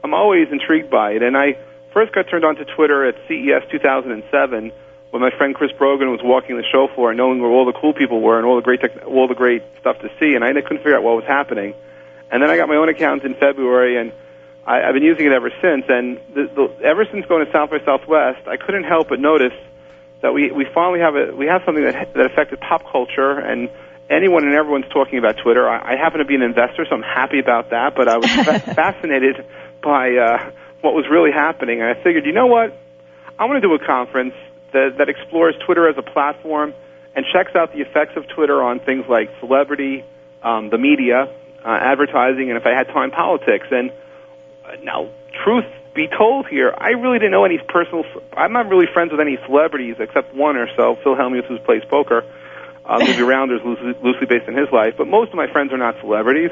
I'm 0.04 0.14
always 0.14 0.48
intrigued 0.50 0.90
by 0.90 1.12
it. 1.12 1.22
And 1.22 1.36
I 1.36 1.58
first 1.92 2.12
got 2.12 2.28
turned 2.28 2.44
on 2.44 2.56
to 2.56 2.64
Twitter 2.64 3.06
at 3.06 3.14
CES 3.28 3.70
2007 3.70 4.72
when 5.10 5.20
my 5.20 5.30
friend 5.36 5.54
Chris 5.54 5.70
Brogan 5.72 6.10
was 6.10 6.20
walking 6.22 6.56
the 6.56 6.64
show 6.72 6.88
floor, 6.94 7.12
knowing 7.14 7.40
where 7.40 7.50
all 7.50 7.66
the 7.66 7.78
cool 7.78 7.92
people 7.92 8.20
were 8.20 8.38
and 8.38 8.46
all 8.46 8.56
the 8.56 8.62
great 8.62 8.80
tech- 8.80 9.06
all 9.06 9.28
the 9.28 9.34
great 9.34 9.62
stuff 9.80 9.98
to 10.00 10.08
see. 10.18 10.34
And 10.34 10.42
I 10.42 10.52
couldn't 10.54 10.78
figure 10.78 10.96
out 10.96 11.02
what 11.02 11.16
was 11.16 11.26
happening. 11.26 11.74
And 12.30 12.42
then 12.42 12.50
I 12.50 12.56
got 12.56 12.68
my 12.68 12.76
own 12.76 12.88
account 12.88 13.24
in 13.24 13.34
February, 13.34 13.98
and 14.00 14.10
I, 14.66 14.80
I've 14.82 14.94
been 14.94 15.02
using 15.02 15.26
it 15.26 15.32
ever 15.32 15.50
since. 15.60 15.84
And 15.88 16.18
the, 16.32 16.48
the, 16.48 16.84
ever 16.84 17.04
since 17.12 17.26
going 17.26 17.44
to 17.44 17.52
South 17.52 17.70
by 17.70 17.84
Southwest, 17.84 18.48
I 18.48 18.56
couldn't 18.56 18.84
help 18.84 19.10
but 19.10 19.20
notice 19.20 19.52
that 20.22 20.32
we, 20.32 20.50
we 20.50 20.64
finally 20.72 21.00
have 21.00 21.14
a 21.14 21.36
we 21.36 21.46
have 21.46 21.60
something 21.66 21.84
that 21.84 22.14
that 22.14 22.26
affected 22.26 22.60
pop 22.60 22.90
culture 22.90 23.38
and 23.38 23.68
anyone 24.08 24.44
and 24.44 24.54
everyone's 24.54 24.88
talking 24.92 25.18
about 25.18 25.36
Twitter. 25.42 25.68
I, 25.68 25.92
I 25.92 25.96
happen 25.96 26.20
to 26.20 26.24
be 26.24 26.36
an 26.36 26.42
investor, 26.42 26.86
so 26.88 26.94
I'm 26.96 27.02
happy 27.02 27.38
about 27.38 27.70
that. 27.70 27.94
But 27.94 28.08
I 28.08 28.16
was 28.16 28.30
fa- 28.46 28.60
fascinated 28.74 29.44
by 29.82 30.16
uh, 30.16 30.50
what 30.80 30.94
was 30.94 31.06
really 31.10 31.32
happening, 31.32 31.80
and 31.80 31.88
I 31.88 31.94
figured, 32.02 32.24
you 32.26 32.32
know 32.32 32.46
what, 32.46 32.78
I 33.38 33.44
want 33.46 33.62
to 33.62 33.68
do 33.68 33.74
a 33.74 33.84
conference 33.84 34.34
that 34.72 34.98
that 34.98 35.08
explores 35.08 35.54
Twitter 35.64 35.88
as 35.88 35.96
a 35.98 36.02
platform 36.02 36.74
and 37.14 37.26
checks 37.32 37.54
out 37.54 37.72
the 37.72 37.80
effects 37.80 38.16
of 38.16 38.26
Twitter 38.28 38.62
on 38.62 38.80
things 38.80 39.04
like 39.08 39.30
celebrity, 39.40 40.04
um, 40.42 40.70
the 40.70 40.78
media, 40.78 41.28
uh, 41.64 41.68
advertising, 41.68 42.48
and 42.50 42.58
if 42.58 42.66
I 42.66 42.70
had 42.70 42.88
time, 42.88 43.10
politics. 43.10 43.66
And 43.70 43.90
uh, 44.64 44.76
now, 44.82 45.10
truth 45.44 45.66
be 45.94 46.08
told 46.08 46.46
here, 46.46 46.74
I 46.76 46.90
really 46.90 47.18
didn't 47.18 47.32
know 47.32 47.44
any 47.44 47.58
personal. 47.58 48.04
I'm 48.32 48.52
not 48.52 48.68
really 48.68 48.86
friends 48.92 49.12
with 49.12 49.20
any 49.20 49.38
celebrities 49.46 49.96
except 49.98 50.34
one 50.34 50.56
or 50.56 50.68
so, 50.76 50.96
Phil 51.02 51.14
Hellmuth, 51.14 51.46
who 51.46 51.58
plays 51.58 51.82
poker. 51.88 52.24
Uh, 52.84 52.98
movie 52.98 53.22
Rounders, 53.22 53.60
loosely, 53.64 53.94
loosely 54.02 54.26
based 54.26 54.48
on 54.48 54.56
his 54.56 54.68
life, 54.72 54.94
but 54.96 55.06
most 55.06 55.28
of 55.28 55.36
my 55.36 55.46
friends 55.52 55.72
are 55.72 55.78
not 55.78 56.00
celebrities. 56.00 56.50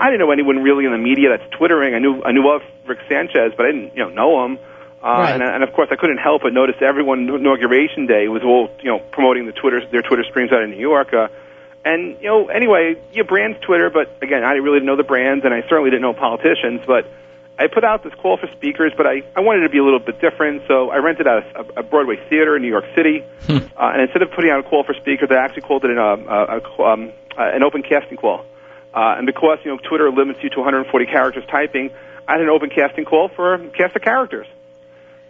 I 0.00 0.06
didn't 0.10 0.20
know 0.20 0.32
anyone 0.32 0.62
really 0.62 0.86
in 0.86 0.92
the 0.92 0.98
media 0.98 1.28
that's 1.28 1.48
twittering. 1.56 1.94
I 1.94 1.98
knew 1.98 2.22
I 2.24 2.32
knew 2.32 2.48
of 2.50 2.62
Rick 2.86 3.00
Sanchez, 3.08 3.52
but 3.56 3.66
I 3.66 3.72
didn't 3.72 3.94
you 3.96 4.02
know 4.04 4.10
know 4.10 4.44
him. 4.44 4.58
Uh, 5.02 5.06
Right. 5.06 5.32
and, 5.34 5.42
and 5.42 5.62
of 5.62 5.72
course, 5.72 5.88
I 5.90 5.96
couldn't 5.96 6.18
help 6.18 6.42
but 6.42 6.52
notice 6.52 6.76
everyone 6.80 7.28
inauguration 7.28 8.06
day 8.06 8.28
was 8.28 8.42
all 8.42 8.70
you 8.80 8.90
know 8.90 8.98
promoting 9.12 9.46
the 9.46 9.52
Twitter 9.52 9.80
their 9.92 10.02
Twitter 10.02 10.24
streams 10.24 10.52
out 10.52 10.62
in 10.62 10.70
New 10.70 10.80
York. 10.80 11.12
Uh, 11.12 11.28
and 11.84 12.16
you 12.20 12.28
know, 12.28 12.48
anyway, 12.48 12.96
you 13.12 13.24
brands 13.24 13.58
Twitter, 13.60 13.88
but 13.90 14.18
again, 14.22 14.42
I 14.44 14.52
really 14.52 14.56
didn't 14.56 14.64
really 14.64 14.86
know 14.86 14.96
the 14.96 15.04
brands, 15.04 15.44
and 15.44 15.52
I 15.54 15.62
certainly 15.68 15.90
didn't 15.90 16.02
know 16.02 16.12
politicians. 16.12 16.80
But 16.86 17.06
I 17.58 17.66
put 17.68 17.84
out 17.84 18.02
this 18.04 18.12
call 18.14 18.36
for 18.36 18.48
speakers, 18.52 18.92
but 18.96 19.06
I, 19.06 19.22
I 19.36 19.40
wanted 19.40 19.62
to 19.62 19.68
be 19.70 19.78
a 19.78 19.84
little 19.84 19.98
bit 19.98 20.20
different, 20.20 20.62
so 20.68 20.90
I 20.90 20.96
rented 20.98 21.26
out 21.26 21.44
a, 21.56 21.80
a 21.80 21.82
Broadway 21.82 22.16
theater 22.28 22.56
in 22.56 22.62
New 22.62 22.68
York 22.68 22.84
City, 22.94 23.22
uh, 23.48 23.92
and 23.92 24.00
instead 24.02 24.22
of 24.22 24.30
putting 24.32 24.50
out 24.50 24.60
a 24.60 24.62
call 24.62 24.82
for 24.84 24.94
speakers, 24.94 25.28
I 25.30 25.36
actually 25.36 25.62
called 25.62 25.84
it 25.84 25.90
an, 25.90 25.98
uh, 25.98 26.16
a, 26.16 26.60
a, 26.60 26.84
um, 26.84 27.12
uh, 27.36 27.42
an 27.56 27.62
open 27.62 27.82
casting 27.82 28.16
call. 28.18 28.44
Uh, 28.94 29.14
and 29.18 29.26
because 29.26 29.58
you 29.64 29.70
know 29.70 29.78
Twitter 29.78 30.10
limits 30.10 30.40
you 30.42 30.50
to 30.50 30.56
140 30.58 31.06
characters 31.06 31.44
typing, 31.50 31.90
I 32.26 32.32
had 32.32 32.40
an 32.40 32.48
open 32.48 32.70
casting 32.70 33.04
call 33.04 33.28
for 33.28 33.54
a 33.54 33.70
cast 33.70 33.94
of 33.96 34.02
characters. 34.02 34.46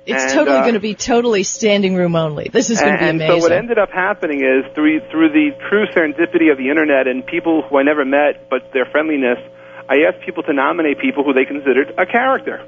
It's 0.07 0.25
And, 0.25 0.33
totally 0.33 0.57
uh, 0.57 0.63
going 0.63 0.75
to 0.75 0.81
be 0.81 0.95
totally 0.95 1.43
standing 1.43 1.95
room 1.95 2.17
only. 2.17 2.49
This 2.49 2.71
is 2.71 2.81
going 2.81 2.95
to 2.95 2.99
be 2.99 3.05
amazing. 3.05 3.31
and 3.31 3.43
so 3.43 3.49
what 3.49 3.53
ended 3.53 3.79
up 3.79 3.91
happening 3.91 4.41
is 4.41 4.65
through 4.75 5.01
through 5.11 5.29
the 5.31 5.51
true 5.69 5.87
serendipity 5.95 6.51
of 6.51 6.57
the 6.57 6.71
internet 6.71 7.07
and 7.07 7.25
people 7.27 7.63
who 7.63 7.77
I 7.79 7.83
never 7.83 8.05
met, 8.05 8.49
but 8.49 8.73
their 8.73 8.87
friendliness, 8.87 9.39
I 9.89 10.09
asked 10.09 10.25
people 10.25 10.43
to 10.45 10.55
nominate 10.55 10.99
people 11.01 11.23
who 11.23 11.35
they 11.35 11.45
considered 11.45 11.93
a 11.99 12.07
character. 12.07 12.65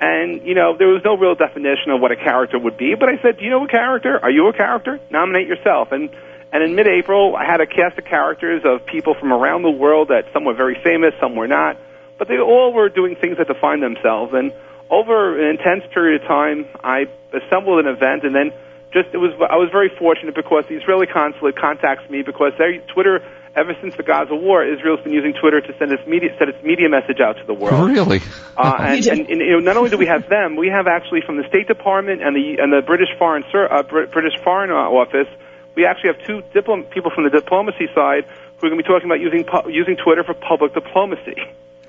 And 0.00 0.42
you 0.44 0.54
know, 0.54 0.76
there 0.76 0.88
was 0.88 1.02
no 1.04 1.16
real 1.16 1.36
definition 1.36 1.92
of 1.94 2.00
what 2.00 2.10
a 2.10 2.16
character 2.16 2.58
would 2.58 2.76
be, 2.76 2.94
but 2.98 3.08
I 3.08 3.22
said, 3.22 3.38
"Do 3.38 3.44
you 3.44 3.50
know 3.50 3.64
a 3.64 3.68
character? 3.68 4.18
Are 4.20 4.30
you 4.30 4.48
a 4.48 4.52
character? 4.52 4.98
Nominate 5.10 5.46
yourself." 5.46 5.92
And 5.92 6.10
and 6.52 6.62
in 6.62 6.74
mid-April, 6.74 7.36
I 7.36 7.44
had 7.44 7.60
a 7.60 7.66
cast 7.66 7.98
of 7.98 8.04
characters 8.04 8.62
of 8.64 8.86
people 8.86 9.14
from 9.14 9.32
around 9.32 9.62
the 9.62 9.70
world 9.70 10.08
that 10.08 10.26
some 10.32 10.44
were 10.44 10.54
very 10.54 10.80
famous, 10.82 11.12
some 11.20 11.34
were 11.34 11.48
not, 11.48 11.76
but 12.18 12.28
they 12.28 12.38
all 12.38 12.72
were 12.72 12.88
doing 12.88 13.16
things 13.16 13.38
that 13.38 13.48
defined 13.48 13.82
themselves. 13.82 14.32
And 14.34 14.52
over 14.90 15.38
an 15.38 15.56
intense 15.58 15.84
period 15.92 16.22
of 16.22 16.28
time, 16.28 16.66
I 16.82 17.06
assembled 17.32 17.84
an 17.84 17.92
event, 17.92 18.24
and 18.24 18.34
then 18.34 18.52
just 18.92 19.08
it 19.12 19.18
was 19.18 19.32
I 19.42 19.56
was 19.56 19.68
very 19.70 19.90
fortunate 19.98 20.34
because 20.34 20.64
the 20.68 20.76
Israeli 20.76 21.06
consulate 21.06 21.56
contacts 21.56 22.08
me 22.08 22.22
because 22.22 22.52
they 22.58 22.78
Twitter 22.92 23.20
ever 23.56 23.74
since 23.80 23.96
the 23.96 24.02
Gaza 24.02 24.34
war, 24.34 24.64
Israel's 24.64 25.00
been 25.00 25.12
using 25.12 25.32
Twitter 25.32 25.60
to 25.60 25.76
send 25.78 25.90
its 25.90 26.06
media 26.06 26.30
send 26.38 26.50
its 26.50 26.62
media 26.62 26.88
message 26.88 27.20
out 27.20 27.36
to 27.38 27.44
the 27.44 27.54
world. 27.54 27.90
Really? 27.90 28.20
Uh, 28.56 28.76
and, 28.80 29.06
and, 29.06 29.20
and 29.28 29.40
you 29.40 29.52
know, 29.52 29.60
not 29.60 29.76
only 29.76 29.90
do 29.90 29.98
we 29.98 30.06
have 30.06 30.28
them, 30.28 30.56
we 30.56 30.68
have 30.68 30.86
actually 30.86 31.22
from 31.26 31.36
the 31.36 31.48
State 31.48 31.66
Department 31.66 32.22
and 32.22 32.36
the 32.36 32.62
and 32.62 32.72
the 32.72 32.82
British 32.86 33.08
Foreign 33.18 33.44
Ser- 33.50 33.72
uh, 33.72 33.82
British 33.82 34.38
Foreign 34.44 34.70
uh, 34.70 34.74
Office, 34.74 35.28
we 35.76 35.84
actually 35.84 36.14
have 36.14 36.26
two 36.26 36.42
diplom- 36.54 36.90
people 36.90 37.12
from 37.14 37.24
the 37.24 37.30
diplomacy 37.30 37.86
side 37.94 38.24
who 38.58 38.66
are 38.66 38.70
going 38.70 38.82
to 38.82 38.82
be 38.82 38.88
talking 38.88 39.06
about 39.06 39.20
using 39.20 39.44
pu- 39.44 39.70
using 39.70 39.96
Twitter 39.96 40.24
for 40.24 40.34
public 40.34 40.74
diplomacy. 40.74 41.36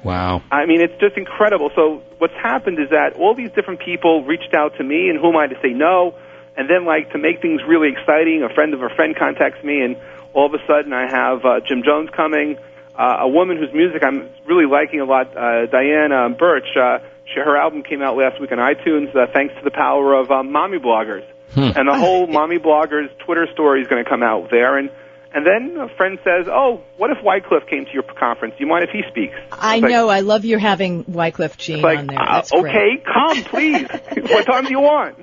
Wow. 0.03 0.44
I 0.51 0.65
mean, 0.65 0.82
it's 0.82 1.00
just 1.00 1.17
incredible. 1.17 1.72
So 1.74 2.03
what's 2.20 2.36
happened 2.36 2.79
is 2.79 2.89
that 2.91 3.13
all 3.17 3.34
these 3.34 3.51
different 3.51 3.79
people 3.79 4.24
reached 4.24 4.53
out 4.53 4.77
to 4.77 4.84
me, 4.84 5.10
and 5.10 5.17
who 5.20 5.29
am 5.29 5.38
I 5.38 5.48
to 5.48 5.60
say 5.62 5.70
no? 5.70 6.13
And 6.56 6.70
then, 6.70 6.86
like, 6.86 7.12
to 7.12 7.17
make 7.17 7.41
things 7.41 7.62
really 7.67 7.89
exciting, 7.89 8.44
a 8.44 8.53
friend 8.53 8.74
of 8.74 8.82
a 8.82 8.89
friend 8.89 9.15
contacts 9.15 9.63
me, 9.63 9.82
and 9.82 9.98
all 10.34 10.46
of 10.46 10.53
a 10.53 10.65
sudden 10.67 10.94
I 10.94 11.08
have 11.10 11.46
uh, 11.46 11.60
Jim 11.67 11.84
Jones 11.84 12.10
coming, 12.15 12.58
uh, 12.96 13.17
a 13.22 13.27
woman 13.27 13.58
whose 13.58 13.74
music 13.74 14.03
I'm 14.03 14.29
really 14.46 14.65
liking 14.65 15.01
a 15.01 15.06
lot, 15.06 15.36
uh, 15.36 15.65
Diane 15.67 16.12
um, 16.12 16.34
Birch. 16.34 16.67
Uh, 16.75 17.00
she, 17.25 17.39
her 17.39 17.58
album 17.58 17.84
came 17.84 18.01
out 18.01 18.17
last 18.17 18.39
week 18.39 18.51
on 18.51 18.58
iTunes 18.58 19.15
uh, 19.15 19.27
thanks 19.34 19.53
to 19.56 19.62
the 19.63 19.72
power 19.72 20.13
of 20.13 20.32
um, 20.32 20.51
mommy 20.51 20.79
bloggers. 20.79 21.25
And 21.56 21.88
the 21.88 21.98
whole 21.98 22.27
mommy 22.27 22.58
bloggers 22.58 23.10
Twitter 23.25 23.48
story 23.54 23.82
is 23.82 23.88
going 23.88 24.04
to 24.04 24.10
come 24.10 24.24
out 24.24 24.50
there. 24.51 24.77
And 24.77 24.89
and 25.34 25.46
then 25.46 25.77
a 25.80 25.89
friend 25.96 26.20
says, 26.24 26.48
"Oh, 26.48 26.82
what 26.98 27.12
if 27.12 27.18
Wyclef 27.20 27.70
came 27.70 27.86
to 27.86 27.92
your 27.92 28.04
conference? 28.04 28.56
Do 28.58 28.63
you 28.63 28.70
mind 28.70 28.86
if 28.86 28.89
he 28.92 29.01
speaks?" 29.10 29.36
I 29.51 29.80
like- 29.80 29.92
know. 29.92 30.10
I 30.10 30.22
love 30.22 30.46
you 30.46 30.58
having 30.58 31.04
Wyclef 31.06 31.58
Jean 31.58 31.82
like, 31.82 32.00
on 32.00 32.08
there. 32.08 32.20
uh, 32.20 32.36
That's 32.36 32.51
great. 32.51 32.75
okay, 32.75 33.04
come, 33.04 33.44
please. 33.44 33.88
what 34.32 34.46
time 34.46 34.66
do 34.66 34.72
you 34.72 34.80
want? 34.80 35.18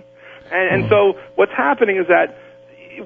And, 0.52 0.82
and 0.82 0.90
so 0.90 1.14
what's 1.34 1.52
happening 1.52 1.96
is 1.96 2.06
that 2.08 2.36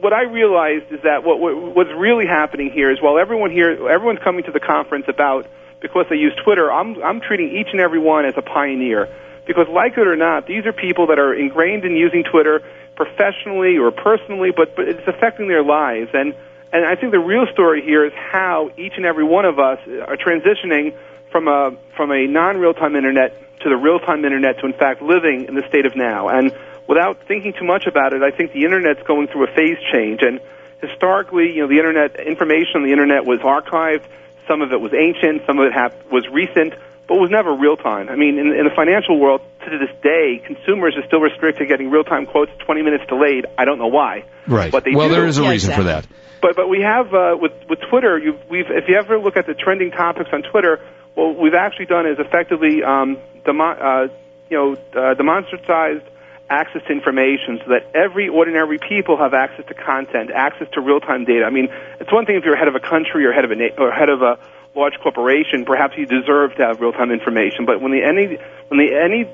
what 0.00 0.12
I 0.12 0.22
realized 0.22 0.92
is 0.92 1.00
that 1.04 1.24
what, 1.24 1.38
what 1.40 1.76
what's 1.76 1.90
really 1.96 2.26
happening 2.26 2.70
here 2.72 2.90
is 2.90 2.98
while 3.00 3.18
everyone 3.18 3.50
here, 3.50 3.88
everyone's 3.88 4.20
coming 4.22 4.44
to 4.44 4.52
the 4.52 4.60
conference 4.60 5.06
about 5.08 5.46
because 5.80 6.06
they 6.10 6.16
use 6.16 6.34
Twitter, 6.44 6.70
I'm 6.70 7.02
I'm 7.02 7.20
treating 7.20 7.56
each 7.56 7.68
and 7.72 7.80
every 7.80 8.00
one 8.00 8.26
as 8.26 8.34
a 8.36 8.42
pioneer 8.42 9.08
because 9.46 9.66
like 9.68 9.92
it 9.96 10.06
or 10.06 10.16
not, 10.16 10.46
these 10.46 10.66
are 10.66 10.72
people 10.72 11.06
that 11.06 11.18
are 11.18 11.32
ingrained 11.32 11.84
in 11.84 11.96
using 11.96 12.24
Twitter 12.24 12.60
professionally 12.98 13.78
or 13.78 13.90
personally, 13.92 14.50
but 14.50 14.74
but 14.74 14.88
it's 14.88 15.06
affecting 15.06 15.48
their 15.48 15.62
lives 15.62 16.10
and. 16.12 16.34
And 16.70 16.84
I 16.84 16.96
think 16.96 17.12
the 17.12 17.18
real 17.18 17.46
story 17.50 17.80
here 17.80 18.04
is 18.04 18.12
how 18.12 18.70
each 18.76 18.92
and 18.98 19.06
every 19.06 19.24
one 19.24 19.46
of 19.46 19.58
us 19.58 19.78
are 19.88 20.18
transitioning 20.18 20.92
from 21.32 21.48
a 21.48 21.72
from 21.96 22.12
a 22.12 22.26
non-real-time 22.26 22.94
internet 22.94 23.32
to 23.60 23.70
the 23.70 23.76
real-time 23.76 24.22
internet 24.26 24.58
to 24.60 24.66
in 24.66 24.74
fact 24.74 25.00
living 25.00 25.46
in 25.48 25.54
the 25.54 25.66
state 25.68 25.86
of 25.86 25.96
now. 25.96 26.28
And 26.28 26.52
without 26.86 27.26
thinking 27.26 27.54
too 27.58 27.64
much 27.64 27.86
about 27.86 28.12
it, 28.12 28.22
I 28.22 28.32
think 28.36 28.52
the 28.52 28.64
internet's 28.64 29.02
going 29.06 29.28
through 29.28 29.44
a 29.44 29.52
phase 29.54 29.78
change. 29.92 30.20
And 30.20 30.40
historically, 30.82 31.56
you 31.56 31.62
know, 31.62 31.68
the 31.68 31.78
internet 31.78 32.20
information 32.20 32.76
on 32.76 32.82
the 32.82 32.92
internet 32.92 33.24
was 33.24 33.40
archived. 33.40 34.04
Some 34.46 34.60
of 34.60 34.70
it 34.70 34.80
was 34.80 34.92
ancient. 34.92 35.46
Some 35.46 35.58
of 35.58 35.66
it 35.66 35.72
hap- 35.72 36.12
was 36.12 36.28
recent, 36.28 36.74
but 37.08 37.16
it 37.16 37.20
was 37.20 37.30
never 37.30 37.54
real-time. 37.54 38.10
I 38.10 38.16
mean, 38.16 38.38
in, 38.38 38.52
in 38.52 38.64
the 38.64 38.74
financial 38.76 39.18
world, 39.18 39.40
to 39.64 39.78
this 39.78 39.90
day, 40.02 40.42
consumers 40.44 40.94
are 40.96 41.06
still 41.06 41.20
restricted 41.20 41.64
to 41.64 41.66
getting 41.66 41.90
real-time 41.90 42.26
quotes 42.26 42.52
20 42.64 42.82
minutes 42.82 43.04
delayed. 43.08 43.46
I 43.56 43.64
don't 43.64 43.78
know 43.78 43.88
why. 43.88 44.24
Right. 44.46 44.70
But 44.70 44.84
they 44.84 44.94
well, 44.94 45.08
do. 45.08 45.14
there 45.14 45.26
is 45.26 45.38
a 45.38 45.42
Yeah, 45.42 45.50
reason 45.50 45.74
for 45.74 45.84
that. 45.84 46.06
But 46.40 46.54
but 46.54 46.68
we 46.68 46.82
have 46.82 47.12
uh, 47.12 47.36
with 47.40 47.52
with 47.68 47.80
Twitter. 47.90 48.16
You've, 48.18 48.38
we've 48.48 48.70
if 48.70 48.84
you 48.88 48.94
ever 48.96 49.18
look 49.18 49.36
at 49.36 49.46
the 49.46 49.54
trending 49.54 49.90
topics 49.90 50.30
on 50.32 50.42
Twitter, 50.42 50.78
what 51.14 51.36
we've 51.36 51.54
actually 51.54 51.86
done 51.86 52.06
is 52.06 52.18
effectively 52.20 52.84
um, 52.84 53.18
demo, 53.44 53.64
uh, 53.64 54.08
you 54.48 54.56
know 54.56 54.72
uh, 54.94 55.14
demonstratized 55.14 56.04
access 56.50 56.80
to 56.86 56.92
information 56.92 57.58
so 57.64 57.72
that 57.72 57.90
every 57.94 58.28
ordinary 58.28 58.78
people 58.78 59.18
have 59.18 59.34
access 59.34 59.66
to 59.66 59.74
content, 59.74 60.30
access 60.30 60.68
to 60.72 60.80
real 60.80 61.00
time 61.00 61.24
data. 61.24 61.44
I 61.44 61.50
mean, 61.50 61.68
it's 62.00 62.12
one 62.12 62.24
thing 62.24 62.36
if 62.36 62.44
you're 62.44 62.56
head 62.56 62.68
of 62.68 62.74
a 62.76 62.80
country 62.80 63.26
or 63.26 63.32
head 63.32 63.44
of 63.44 63.50
a 63.50 63.56
na- 63.56 63.74
or 63.76 63.90
head 63.90 64.08
of 64.08 64.22
a 64.22 64.38
large 64.78 64.98
corporation, 65.02 65.64
perhaps 65.64 65.94
you 65.98 66.06
deserve 66.06 66.54
to 66.56 66.64
have 66.64 66.80
real 66.80 66.92
time 66.92 67.10
information. 67.10 67.66
But 67.66 67.82
when 67.82 67.92
the 67.92 68.02
any 68.02 68.38
when 68.68 68.78
the 68.78 68.94
any 68.94 69.26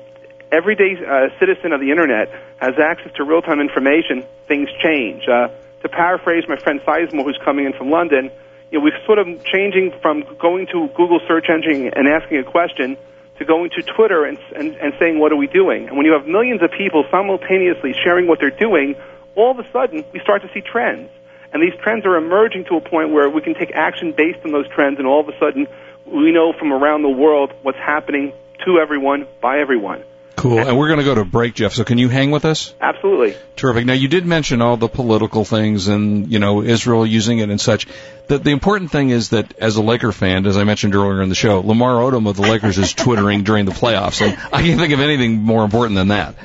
everyday 0.51 0.97
uh, 0.97 1.29
citizen 1.39 1.71
of 1.71 1.79
the 1.79 1.91
internet 1.91 2.29
has 2.57 2.75
access 2.81 3.13
to 3.15 3.23
real 3.23 3.41
time 3.41 3.61
information, 3.61 4.25
things 4.47 4.69
change. 4.81 5.23
Uh, 5.27 5.49
to 5.81 5.89
paraphrase 5.89 6.45
my 6.47 6.57
friend 6.57 6.81
Sizemore, 6.81 7.23
who's 7.23 7.39
coming 7.45 7.65
in 7.65 7.73
from 7.73 7.91
London, 7.91 8.31
you 8.71 8.79
know, 8.79 8.83
we're 8.83 9.05
sort 9.05 9.19
of 9.19 9.27
changing 9.45 9.93
from 10.01 10.23
going 10.39 10.65
to 10.67 10.87
Google 10.97 11.19
search 11.27 11.45
engine 11.49 11.91
and 11.95 12.07
asking 12.07 12.39
a 12.39 12.43
question 12.43 12.97
to 13.37 13.45
going 13.45 13.69
to 13.69 13.83
Twitter 13.83 14.25
and, 14.25 14.39
and, 14.55 14.75
and 14.75 14.93
saying, 14.99 15.19
what 15.19 15.31
are 15.31 15.35
we 15.35 15.47
doing? 15.47 15.87
And 15.87 15.97
when 15.97 16.05
you 16.05 16.13
have 16.13 16.25
millions 16.25 16.61
of 16.63 16.71
people 16.71 17.05
simultaneously 17.11 17.93
sharing 18.03 18.27
what 18.27 18.39
they're 18.39 18.49
doing, 18.49 18.95
all 19.35 19.51
of 19.51 19.59
a 19.59 19.69
sudden 19.71 20.03
we 20.13 20.19
start 20.21 20.41
to 20.41 20.49
see 20.53 20.61
trends. 20.61 21.09
And 21.55 21.63
these 21.63 21.79
trends 21.81 22.05
are 22.05 22.17
emerging 22.17 22.65
to 22.65 22.75
a 22.75 22.81
point 22.81 23.11
where 23.11 23.29
we 23.29 23.39
can 23.39 23.53
take 23.53 23.71
action 23.71 24.11
based 24.11 24.39
on 24.43 24.51
those 24.51 24.67
trends, 24.67 24.99
and 24.99 25.07
all 25.07 25.21
of 25.21 25.29
a 25.29 25.39
sudden 25.39 25.67
we 26.05 26.33
know 26.33 26.51
from 26.51 26.73
around 26.73 27.01
the 27.01 27.09
world 27.09 27.53
what's 27.61 27.77
happening 27.77 28.33
to 28.65 28.77
everyone, 28.77 29.25
by 29.39 29.59
everyone. 29.59 30.03
Cool. 30.35 30.59
And 30.59 30.77
we're 30.77 30.87
going 30.87 30.99
to 30.99 31.05
go 31.05 31.15
to 31.15 31.23
break, 31.23 31.53
Jeff. 31.53 31.71
So 31.71 31.85
can 31.85 31.97
you 31.97 32.09
hang 32.09 32.31
with 32.31 32.43
us? 32.43 32.73
Absolutely. 32.81 33.37
Terrific. 33.55 33.85
Now 33.85 33.93
you 33.93 34.09
did 34.09 34.25
mention 34.25 34.61
all 34.61 34.75
the 34.75 34.89
political 34.89 35.45
things 35.45 35.87
and 35.87 36.29
you 36.29 36.39
know 36.39 36.61
Israel 36.61 37.05
using 37.05 37.39
it 37.39 37.49
and 37.49 37.61
such. 37.61 37.87
The, 38.27 38.37
the 38.37 38.51
important 38.51 38.91
thing 38.91 39.11
is 39.11 39.29
that 39.29 39.57
as 39.57 39.77
a 39.77 39.81
Laker 39.81 40.11
fan, 40.11 40.45
as 40.47 40.57
I 40.57 40.65
mentioned 40.65 40.93
earlier 40.93 41.21
in 41.21 41.29
the 41.29 41.35
show, 41.35 41.61
Lamar 41.61 41.93
Odom 41.93 42.27
of 42.27 42.35
the 42.35 42.41
Lakers 42.41 42.77
is 42.77 42.93
twittering 43.05 43.43
during 43.43 43.63
the 43.63 43.71
playoffs, 43.71 44.21
and 44.21 44.37
I 44.51 44.61
can't 44.61 44.77
think 44.77 44.91
of 44.91 44.99
anything 44.99 45.41
more 45.41 45.63
important 45.63 45.95
than 45.95 46.09
that. 46.09 46.35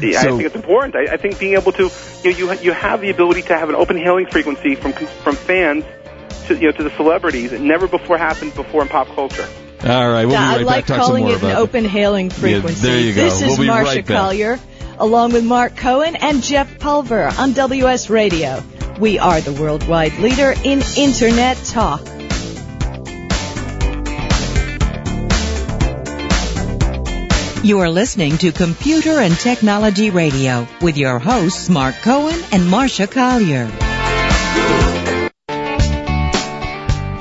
Yeah, 0.00 0.20
So- 0.20 0.28
I 0.28 0.30
think 0.32 0.42
it's 0.42 0.54
important. 0.56 0.94
I, 0.96 1.14
I 1.14 1.16
think 1.16 1.38
being 1.38 1.54
able 1.54 1.72
to, 1.72 1.90
you 2.24 2.30
know, 2.32 2.52
you 2.52 2.52
you 2.60 2.72
have 2.72 3.00
the 3.00 3.10
ability 3.10 3.42
to 3.42 3.56
have 3.58 3.68
an 3.68 3.74
open 3.74 3.96
hailing 3.96 4.26
frequency 4.26 4.74
from 4.74 4.92
from 4.92 5.36
fans 5.36 5.84
to 6.46 6.54
you 6.54 6.66
know 6.66 6.72
to 6.72 6.82
the 6.84 6.90
celebrities. 6.96 7.52
It 7.52 7.60
never 7.60 7.86
before 7.88 8.18
happened 8.18 8.54
before 8.54 8.82
in 8.82 8.88
pop 8.88 9.08
culture. 9.08 9.48
All 9.84 10.10
right, 10.10 10.24
we'll 10.24 10.32
Yeah, 10.32 10.48
be 10.48 10.54
I 10.54 10.56
right 10.56 10.66
like 10.66 10.86
back. 10.86 10.96
Talk 10.96 10.96
some 10.96 11.06
calling 11.06 11.24
more 11.24 11.32
it 11.34 11.42
an 11.42 11.50
about 11.50 11.62
open 11.62 11.84
hailing 11.84 12.30
frequency. 12.30 12.80
there 12.86 12.98
you 13.00 13.14
go. 13.14 13.24
This 13.24 13.40
We'll 13.40 13.50
is 13.52 13.58
be 13.58 13.66
Marsha 13.66 13.84
right. 13.84 14.06
Collier, 14.06 14.58
along 14.98 15.32
with 15.32 15.44
Mark 15.44 15.76
Cohen 15.76 16.16
and 16.16 16.42
Jeff 16.42 16.78
Pulver 16.78 17.30
on 17.38 17.52
WS 17.52 18.08
Radio. 18.10 18.62
We 18.98 19.18
are 19.18 19.40
the 19.42 19.52
worldwide 19.52 20.14
leader 20.18 20.54
in 20.64 20.82
Internet 20.96 21.58
talk. 21.66 22.00
You 27.66 27.80
are 27.80 27.90
listening 27.90 28.38
to 28.38 28.52
Computer 28.52 29.18
and 29.18 29.36
Technology 29.36 30.10
Radio 30.10 30.68
with 30.80 30.96
your 30.96 31.18
hosts 31.18 31.68
Mark 31.68 31.96
Cohen 31.96 32.38
and 32.52 32.62
Marsha 32.62 33.10
Collier. 33.10 33.66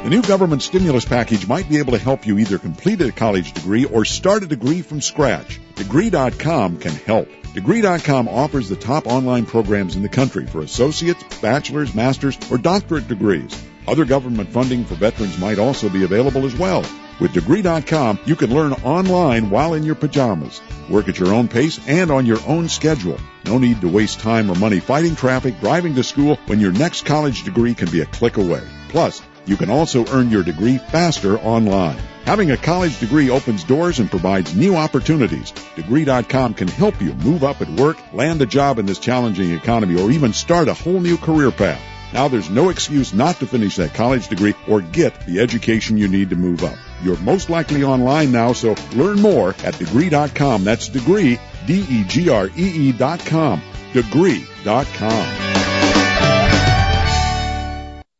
The 0.03 0.07
new 0.07 0.21
government 0.21 0.61
stimulus 0.61 1.03
package 1.03 1.47
might 1.47 1.67
be 1.67 1.79
able 1.79 1.93
to 1.93 1.97
help 1.97 2.27
you 2.27 2.37
either 2.37 2.59
complete 2.59 3.01
a 3.01 3.11
college 3.11 3.53
degree 3.53 3.85
or 3.85 4.05
start 4.05 4.43
a 4.43 4.45
degree 4.45 4.83
from 4.83 5.01
scratch. 5.01 5.59
Degree.com 5.73 6.77
can 6.77 6.93
help. 6.93 7.27
Degree.com 7.55 8.27
offers 8.27 8.69
the 8.69 8.75
top 8.75 9.07
online 9.07 9.47
programs 9.47 9.95
in 9.95 10.03
the 10.03 10.09
country 10.09 10.45
for 10.45 10.61
associates, 10.61 11.23
bachelor's, 11.39 11.95
master's, 11.95 12.37
or 12.51 12.59
doctorate 12.59 13.07
degrees. 13.07 13.59
Other 13.87 14.05
government 14.05 14.49
funding 14.49 14.85
for 14.85 14.93
veterans 14.93 15.39
might 15.39 15.57
also 15.57 15.89
be 15.89 16.03
available 16.03 16.45
as 16.45 16.53
well. 16.53 16.85
With 17.19 17.33
Degree.com, 17.33 18.19
you 18.25 18.35
can 18.35 18.53
learn 18.53 18.73
online 18.73 19.49
while 19.49 19.73
in 19.73 19.83
your 19.83 19.95
pajamas. 19.95 20.61
Work 20.89 21.07
at 21.07 21.17
your 21.17 21.33
own 21.33 21.47
pace 21.47 21.79
and 21.87 22.11
on 22.11 22.25
your 22.25 22.39
own 22.45 22.67
schedule. 22.67 23.17
No 23.45 23.57
need 23.57 23.81
to 23.81 23.87
waste 23.87 24.19
time 24.19 24.49
or 24.49 24.55
money 24.55 24.81
fighting 24.81 25.15
traffic, 25.15 25.59
driving 25.61 25.95
to 25.95 26.03
school 26.03 26.37
when 26.47 26.59
your 26.59 26.73
next 26.73 27.05
college 27.05 27.43
degree 27.43 27.73
can 27.73 27.89
be 27.89 28.01
a 28.01 28.05
click 28.05 28.35
away. 28.37 28.61
Plus, 28.89 29.21
you 29.45 29.55
can 29.55 29.69
also 29.69 30.05
earn 30.07 30.29
your 30.29 30.43
degree 30.43 30.77
faster 30.77 31.37
online. 31.39 31.97
Having 32.25 32.51
a 32.51 32.57
college 32.57 32.99
degree 32.99 33.29
opens 33.29 33.63
doors 33.63 33.99
and 33.99 34.09
provides 34.09 34.55
new 34.55 34.75
opportunities. 34.75 35.51
Degree.com 35.75 36.55
can 36.55 36.67
help 36.67 36.99
you 37.01 37.13
move 37.13 37.43
up 37.43 37.61
at 37.61 37.69
work, 37.69 37.97
land 38.13 38.41
a 38.41 38.45
job 38.45 38.79
in 38.79 38.87
this 38.87 38.99
challenging 38.99 39.51
economy, 39.53 40.01
or 40.01 40.11
even 40.11 40.33
start 40.33 40.67
a 40.67 40.73
whole 40.73 40.99
new 40.99 41.17
career 41.17 41.51
path. 41.51 41.79
Now 42.15 42.29
there's 42.29 42.49
no 42.49 42.69
excuse 42.69 43.13
not 43.13 43.35
to 43.39 43.45
finish 43.45 43.75
that 43.75 43.93
college 43.93 44.29
degree 44.29 44.53
or 44.69 44.79
get 44.79 45.25
the 45.25 45.41
education 45.41 45.97
you 45.97 46.07
need 46.07 46.29
to 46.29 46.37
move 46.37 46.63
up. 46.63 46.77
You're 47.03 47.17
most 47.17 47.49
likely 47.49 47.83
online 47.83 48.31
now, 48.31 48.53
so 48.53 48.73
learn 48.93 49.21
more 49.21 49.53
at 49.65 49.77
degree.com. 49.77 50.63
That's 50.63 50.87
degree, 50.87 51.37
D-E-G-R-E-E 51.67 52.93
dot 52.93 53.19
com. 53.19 53.61
Degree.com. 53.91 55.27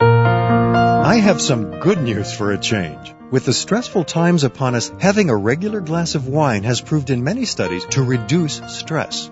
I 0.01 1.15
have 1.15 1.41
some 1.41 1.79
good 1.79 2.01
news 2.01 2.33
for 2.33 2.51
a 2.51 2.57
change. 2.57 3.15
With 3.31 3.45
the 3.45 3.53
stressful 3.53 4.03
times 4.03 4.43
upon 4.43 4.75
us, 4.75 4.91
having 4.99 5.29
a 5.29 5.37
regular 5.37 5.79
glass 5.79 6.15
of 6.15 6.27
wine 6.27 6.63
has 6.63 6.81
proved 6.81 7.11
in 7.11 7.23
many 7.23 7.45
studies 7.45 7.85
to 7.91 8.03
reduce 8.03 8.61
stress. 8.67 9.31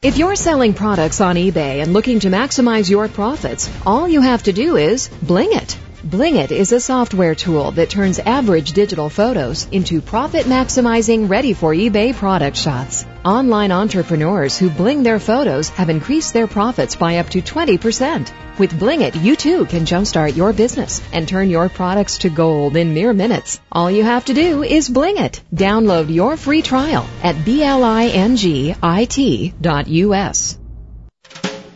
If 0.02 0.18
you're 0.18 0.36
selling 0.36 0.74
products 0.74 1.22
on 1.22 1.36
eBay 1.36 1.82
and 1.82 1.94
looking 1.94 2.20
to 2.22 2.30
maximize 2.30 2.90
your 2.90 3.10
profits, 3.10 3.70
all 3.86 4.08
you 4.08 4.22
have 4.22 4.44
to 4.44 4.54
do 4.54 4.78
is 4.78 5.10
bling 5.22 5.52
it. 5.52 5.78
Bling 6.02 6.38
is 6.38 6.72
a 6.72 6.80
software 6.80 7.36
tool 7.36 7.72
that 7.72 7.90
turns 7.90 8.20
average 8.20 8.72
digital 8.72 9.10
photos 9.10 9.68
into 9.70 10.00
profit 10.00 10.46
maximizing 10.46 11.30
ready 11.30 11.52
for 11.52 11.74
eBay 11.74 12.16
product 12.16 12.56
shots. 12.56 13.06
Online 13.26 13.74
entrepreneurs 13.74 14.58
who 14.58 14.70
bling 14.70 15.04
their 15.04 15.20
photos 15.20 15.68
have 15.68 15.90
increased 15.90 16.34
their 16.34 16.48
profits 16.48 16.96
by 16.96 17.18
up 17.18 17.30
to 17.32 17.42
20%. 17.42 18.32
With 18.58 18.80
Blingit, 18.80 19.22
you 19.22 19.36
too 19.36 19.66
can 19.66 19.86
jumpstart 19.86 20.38
your 20.38 20.54
business 20.54 21.02
and 21.12 21.28
turn 21.28 21.50
your 21.50 21.68
products 21.68 22.20
to 22.20 22.30
gold 22.30 22.78
in 22.78 22.94
mere 22.94 23.12
minutes. 23.12 23.60
All 23.70 23.92
you 23.92 24.06
have 24.06 24.24
to 24.26 24.34
do 24.34 24.64
is 24.64 24.88
Bling 24.88 25.18
It. 25.18 25.42
Download 25.54 26.10
your 26.10 26.38
free 26.38 26.62
trial 26.62 27.06
at 27.24 27.36
blingit.us. 27.36 27.90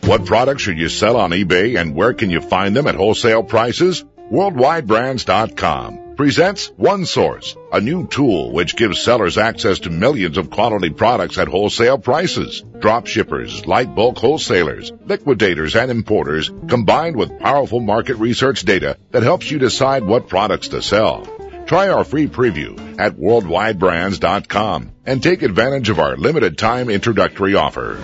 What 0.04 0.24
products 0.26 0.62
should 0.62 0.78
you 0.78 0.88
sell 0.88 1.16
on 1.16 1.30
eBay 1.30 1.78
and 1.78 1.94
where 1.94 2.14
can 2.14 2.30
you 2.30 2.40
find 2.40 2.74
them 2.74 2.86
at 2.86 2.94
wholesale 2.94 3.42
prices? 3.42 4.04
WorldwideBrands.com 4.30 6.14
presents 6.16 6.68
One 6.76 7.04
Source, 7.04 7.54
a 7.70 7.80
new 7.80 8.06
tool 8.06 8.52
which 8.52 8.74
gives 8.74 9.02
sellers 9.02 9.36
access 9.36 9.80
to 9.80 9.90
millions 9.90 10.38
of 10.38 10.48
quality 10.48 10.88
products 10.88 11.36
at 11.36 11.48
wholesale 11.48 11.98
prices. 11.98 12.64
Drop 12.78 13.06
shippers, 13.06 13.66
light 13.66 13.94
bulk 13.94 14.16
wholesalers, 14.16 14.90
liquidators, 15.04 15.76
and 15.76 15.90
importers 15.90 16.50
combined 16.68 17.16
with 17.16 17.38
powerful 17.38 17.80
market 17.80 18.16
research 18.16 18.62
data 18.62 18.96
that 19.10 19.22
helps 19.22 19.50
you 19.50 19.58
decide 19.58 20.04
what 20.04 20.30
products 20.30 20.68
to 20.68 20.80
sell. 20.80 21.26
Try 21.66 21.88
our 21.88 22.04
free 22.04 22.26
preview 22.26 22.98
at 22.98 23.16
worldwidebrands.com 23.16 24.90
and 25.04 25.22
take 25.22 25.42
advantage 25.42 25.90
of 25.90 25.98
our 25.98 26.16
limited 26.16 26.56
time 26.56 26.88
introductory 26.88 27.56
offer. 27.56 27.98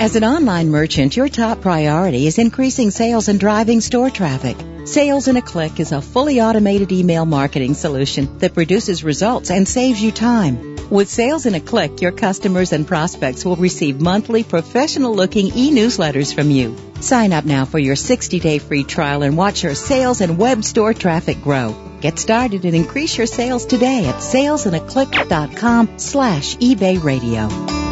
As 0.00 0.14
an 0.14 0.22
online 0.22 0.70
merchant, 0.70 1.16
your 1.16 1.28
top 1.28 1.60
priority 1.60 2.28
is 2.28 2.38
increasing 2.38 2.92
sales 2.92 3.26
and 3.26 3.40
driving 3.40 3.80
store 3.80 4.10
traffic. 4.10 4.56
Sales 4.84 5.26
in 5.26 5.36
a 5.36 5.42
Click 5.42 5.80
is 5.80 5.90
a 5.90 6.00
fully 6.00 6.40
automated 6.40 6.92
email 6.92 7.26
marketing 7.26 7.74
solution 7.74 8.38
that 8.38 8.54
produces 8.54 9.02
results 9.02 9.50
and 9.50 9.66
saves 9.66 10.00
you 10.00 10.12
time. 10.12 10.76
With 10.88 11.08
Sales 11.08 11.46
in 11.46 11.56
a 11.56 11.60
Click, 11.60 12.00
your 12.00 12.12
customers 12.12 12.72
and 12.72 12.86
prospects 12.86 13.44
will 13.44 13.56
receive 13.56 14.00
monthly 14.00 14.44
professional 14.44 15.16
looking 15.16 15.48
e-newsletters 15.48 16.32
from 16.32 16.52
you. 16.52 16.76
Sign 17.00 17.32
up 17.32 17.44
now 17.44 17.64
for 17.64 17.80
your 17.80 17.96
60 17.96 18.38
day 18.38 18.60
free 18.60 18.84
trial 18.84 19.24
and 19.24 19.36
watch 19.36 19.64
your 19.64 19.74
sales 19.74 20.20
and 20.20 20.38
web 20.38 20.62
store 20.62 20.94
traffic 20.94 21.42
grow. 21.42 21.74
Get 22.00 22.20
started 22.20 22.64
and 22.64 22.76
increase 22.76 23.18
your 23.18 23.26
sales 23.26 23.66
today 23.66 24.06
at 24.06 24.20
salesinaclick.com 24.20 25.98
slash 25.98 26.56
eBay 26.58 27.02
radio. 27.02 27.87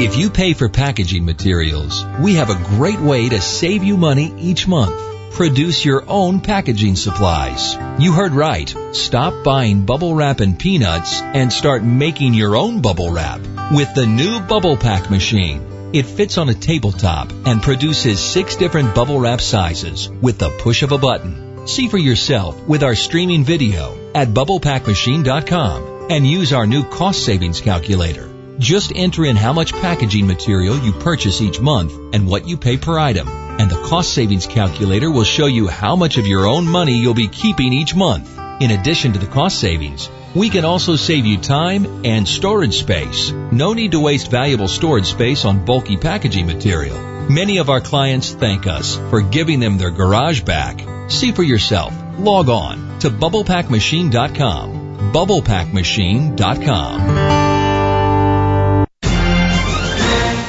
If 0.00 0.16
you 0.16 0.30
pay 0.30 0.54
for 0.54 0.68
packaging 0.68 1.24
materials, 1.24 2.04
we 2.20 2.36
have 2.36 2.50
a 2.50 2.64
great 2.76 3.00
way 3.00 3.28
to 3.30 3.40
save 3.40 3.82
you 3.82 3.96
money 3.96 4.32
each 4.38 4.68
month. 4.68 4.94
Produce 5.34 5.84
your 5.84 6.04
own 6.06 6.40
packaging 6.40 6.94
supplies. 6.94 7.76
You 7.98 8.12
heard 8.12 8.30
right. 8.30 8.72
Stop 8.92 9.42
buying 9.42 9.86
bubble 9.86 10.14
wrap 10.14 10.38
and 10.38 10.56
peanuts 10.56 11.20
and 11.20 11.52
start 11.52 11.82
making 11.82 12.34
your 12.34 12.54
own 12.54 12.80
bubble 12.80 13.10
wrap 13.10 13.40
with 13.72 13.92
the 13.96 14.06
new 14.06 14.38
Bubble 14.38 14.76
Pack 14.76 15.10
machine. 15.10 15.90
It 15.92 16.06
fits 16.06 16.38
on 16.38 16.48
a 16.48 16.54
tabletop 16.54 17.32
and 17.44 17.60
produces 17.60 18.20
six 18.20 18.54
different 18.54 18.94
bubble 18.94 19.18
wrap 19.18 19.40
sizes 19.40 20.08
with 20.08 20.38
the 20.38 20.50
push 20.50 20.84
of 20.84 20.92
a 20.92 20.98
button. 20.98 21.66
See 21.66 21.88
for 21.88 21.98
yourself 21.98 22.56
with 22.68 22.84
our 22.84 22.94
streaming 22.94 23.42
video 23.42 24.12
at 24.14 24.28
bubblepackmachine.com 24.28 26.06
and 26.08 26.24
use 26.24 26.52
our 26.52 26.68
new 26.68 26.84
cost 26.84 27.24
savings 27.24 27.60
calculator. 27.60 28.27
Just 28.58 28.92
enter 28.94 29.24
in 29.24 29.36
how 29.36 29.52
much 29.52 29.72
packaging 29.72 30.26
material 30.26 30.76
you 30.78 30.92
purchase 30.92 31.40
each 31.40 31.60
month 31.60 31.92
and 32.12 32.26
what 32.26 32.48
you 32.48 32.56
pay 32.56 32.76
per 32.76 32.98
item. 32.98 33.28
And 33.28 33.70
the 33.70 33.80
cost 33.82 34.12
savings 34.12 34.46
calculator 34.46 35.10
will 35.10 35.24
show 35.24 35.46
you 35.46 35.68
how 35.68 35.94
much 35.94 36.18
of 36.18 36.26
your 36.26 36.46
own 36.46 36.66
money 36.66 36.94
you'll 36.94 37.14
be 37.14 37.28
keeping 37.28 37.72
each 37.72 37.94
month. 37.94 38.36
In 38.60 38.72
addition 38.72 39.12
to 39.12 39.20
the 39.20 39.26
cost 39.26 39.60
savings, 39.60 40.10
we 40.34 40.50
can 40.50 40.64
also 40.64 40.96
save 40.96 41.24
you 41.24 41.38
time 41.38 42.04
and 42.04 42.26
storage 42.26 42.78
space. 42.78 43.30
No 43.30 43.74
need 43.74 43.92
to 43.92 44.00
waste 44.00 44.30
valuable 44.30 44.68
storage 44.68 45.06
space 45.06 45.44
on 45.44 45.64
bulky 45.64 45.96
packaging 45.96 46.46
material. 46.46 46.98
Many 47.30 47.58
of 47.58 47.70
our 47.70 47.80
clients 47.80 48.32
thank 48.32 48.66
us 48.66 48.96
for 49.10 49.20
giving 49.20 49.60
them 49.60 49.78
their 49.78 49.90
garage 49.90 50.42
back. 50.42 50.80
See 51.10 51.30
for 51.32 51.44
yourself. 51.44 51.94
Log 52.18 52.48
on 52.48 52.98
to 53.00 53.10
bubblepackmachine.com. 53.10 55.12
bubblepackmachine.com. 55.12 57.37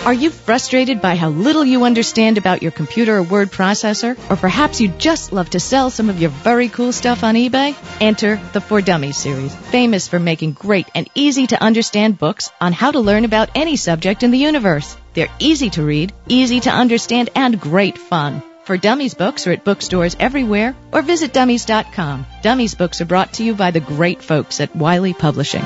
Are 0.09 0.21
you 0.21 0.31
frustrated 0.31 1.01
by 1.01 1.15
how 1.15 1.29
little 1.29 1.63
you 1.63 1.83
understand 1.83 2.39
about 2.39 2.63
your 2.63 2.71
computer 2.71 3.15
or 3.17 3.21
word 3.21 3.51
processor? 3.51 4.17
Or 4.31 4.35
perhaps 4.35 4.81
you 4.81 4.87
just 4.87 5.31
love 5.31 5.51
to 5.51 5.59
sell 5.59 5.91
some 5.91 6.09
of 6.09 6.19
your 6.19 6.31
very 6.31 6.67
cool 6.67 6.91
stuff 6.91 7.23
on 7.23 7.35
eBay? 7.35 7.75
Enter 8.01 8.41
the 8.51 8.59
For 8.59 8.81
Dummies 8.81 9.17
series, 9.17 9.55
famous 9.55 10.07
for 10.07 10.17
making 10.17 10.53
great 10.53 10.87
and 10.95 11.07
easy 11.13 11.45
to 11.45 11.61
understand 11.61 12.17
books 12.17 12.49
on 12.59 12.73
how 12.73 12.89
to 12.89 12.99
learn 12.99 13.23
about 13.23 13.51
any 13.53 13.75
subject 13.75 14.23
in 14.23 14.31
the 14.31 14.39
universe. 14.39 14.97
They're 15.13 15.35
easy 15.37 15.69
to 15.69 15.83
read, 15.83 16.11
easy 16.27 16.59
to 16.61 16.71
understand, 16.71 17.29
and 17.35 17.61
great 17.61 17.99
fun. 17.99 18.41
For 18.63 18.77
Dummies 18.77 19.13
books 19.13 19.45
are 19.45 19.51
at 19.51 19.63
bookstores 19.63 20.15
everywhere 20.19 20.75
or 20.91 21.03
visit 21.03 21.33
dummies.com. 21.33 22.25
Dummies 22.41 22.73
books 22.73 22.99
are 22.99 23.05
brought 23.05 23.33
to 23.33 23.43
you 23.43 23.53
by 23.53 23.69
the 23.69 23.79
great 23.79 24.23
folks 24.23 24.59
at 24.59 24.75
Wiley 24.75 25.13
Publishing. 25.13 25.65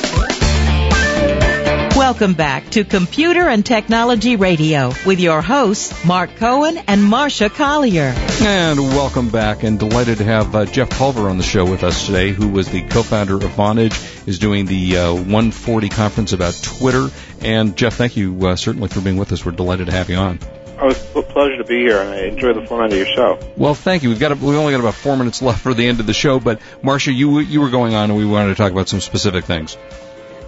Welcome 2.11 2.33
back 2.33 2.69
to 2.71 2.83
Computer 2.83 3.47
and 3.47 3.65
Technology 3.65 4.35
Radio 4.35 4.91
with 5.05 5.21
your 5.21 5.41
hosts, 5.41 6.03
Mark 6.03 6.35
Cohen 6.35 6.77
and 6.77 7.01
Marsha 7.01 7.49
Collier. 7.49 8.13
And 8.41 8.79
welcome 8.81 9.29
back, 9.29 9.63
and 9.63 9.79
delighted 9.79 10.17
to 10.17 10.25
have 10.25 10.53
uh, 10.53 10.65
Jeff 10.65 10.89
Pulver 10.89 11.29
on 11.29 11.37
the 11.37 11.43
show 11.43 11.63
with 11.63 11.85
us 11.85 12.05
today, 12.05 12.31
who 12.31 12.49
was 12.49 12.69
the 12.69 12.81
co-founder 12.81 13.35
of 13.35 13.43
Vonage, 13.43 14.27
is 14.27 14.39
doing 14.39 14.65
the 14.65 14.97
uh, 14.97 15.13
140 15.13 15.87
conference 15.87 16.33
about 16.33 16.53
Twitter. 16.61 17.07
And 17.39 17.77
Jeff, 17.77 17.93
thank 17.93 18.17
you 18.17 18.45
uh, 18.45 18.57
certainly 18.57 18.89
for 18.89 18.99
being 18.99 19.15
with 19.15 19.31
us. 19.31 19.45
We're 19.45 19.53
delighted 19.53 19.85
to 19.85 19.93
have 19.93 20.09
you 20.09 20.17
on. 20.17 20.39
Oh, 20.81 20.89
it's 20.89 21.15
a 21.15 21.21
pleasure 21.21 21.59
to 21.59 21.63
be 21.63 21.79
here, 21.79 22.01
and 22.01 22.09
I 22.09 22.23
enjoy 22.23 22.51
the 22.51 22.67
format 22.67 22.91
of 22.91 22.97
your 22.97 23.07
show. 23.07 23.39
Well, 23.55 23.73
thank 23.73 24.03
you. 24.03 24.09
We've 24.09 24.19
got 24.19 24.37
we've 24.37 24.57
only 24.57 24.73
got 24.73 24.81
about 24.81 24.95
four 24.95 25.15
minutes 25.15 25.41
left 25.41 25.61
for 25.61 25.73
the 25.73 25.87
end 25.87 26.01
of 26.01 26.07
the 26.07 26.13
show, 26.13 26.41
but 26.41 26.59
Marsha, 26.83 27.15
you 27.15 27.39
you 27.39 27.61
were 27.61 27.69
going 27.69 27.93
on, 27.93 28.09
and 28.09 28.19
we 28.19 28.25
wanted 28.25 28.49
to 28.49 28.55
talk 28.55 28.73
about 28.73 28.89
some 28.89 28.99
specific 28.99 29.45
things. 29.45 29.77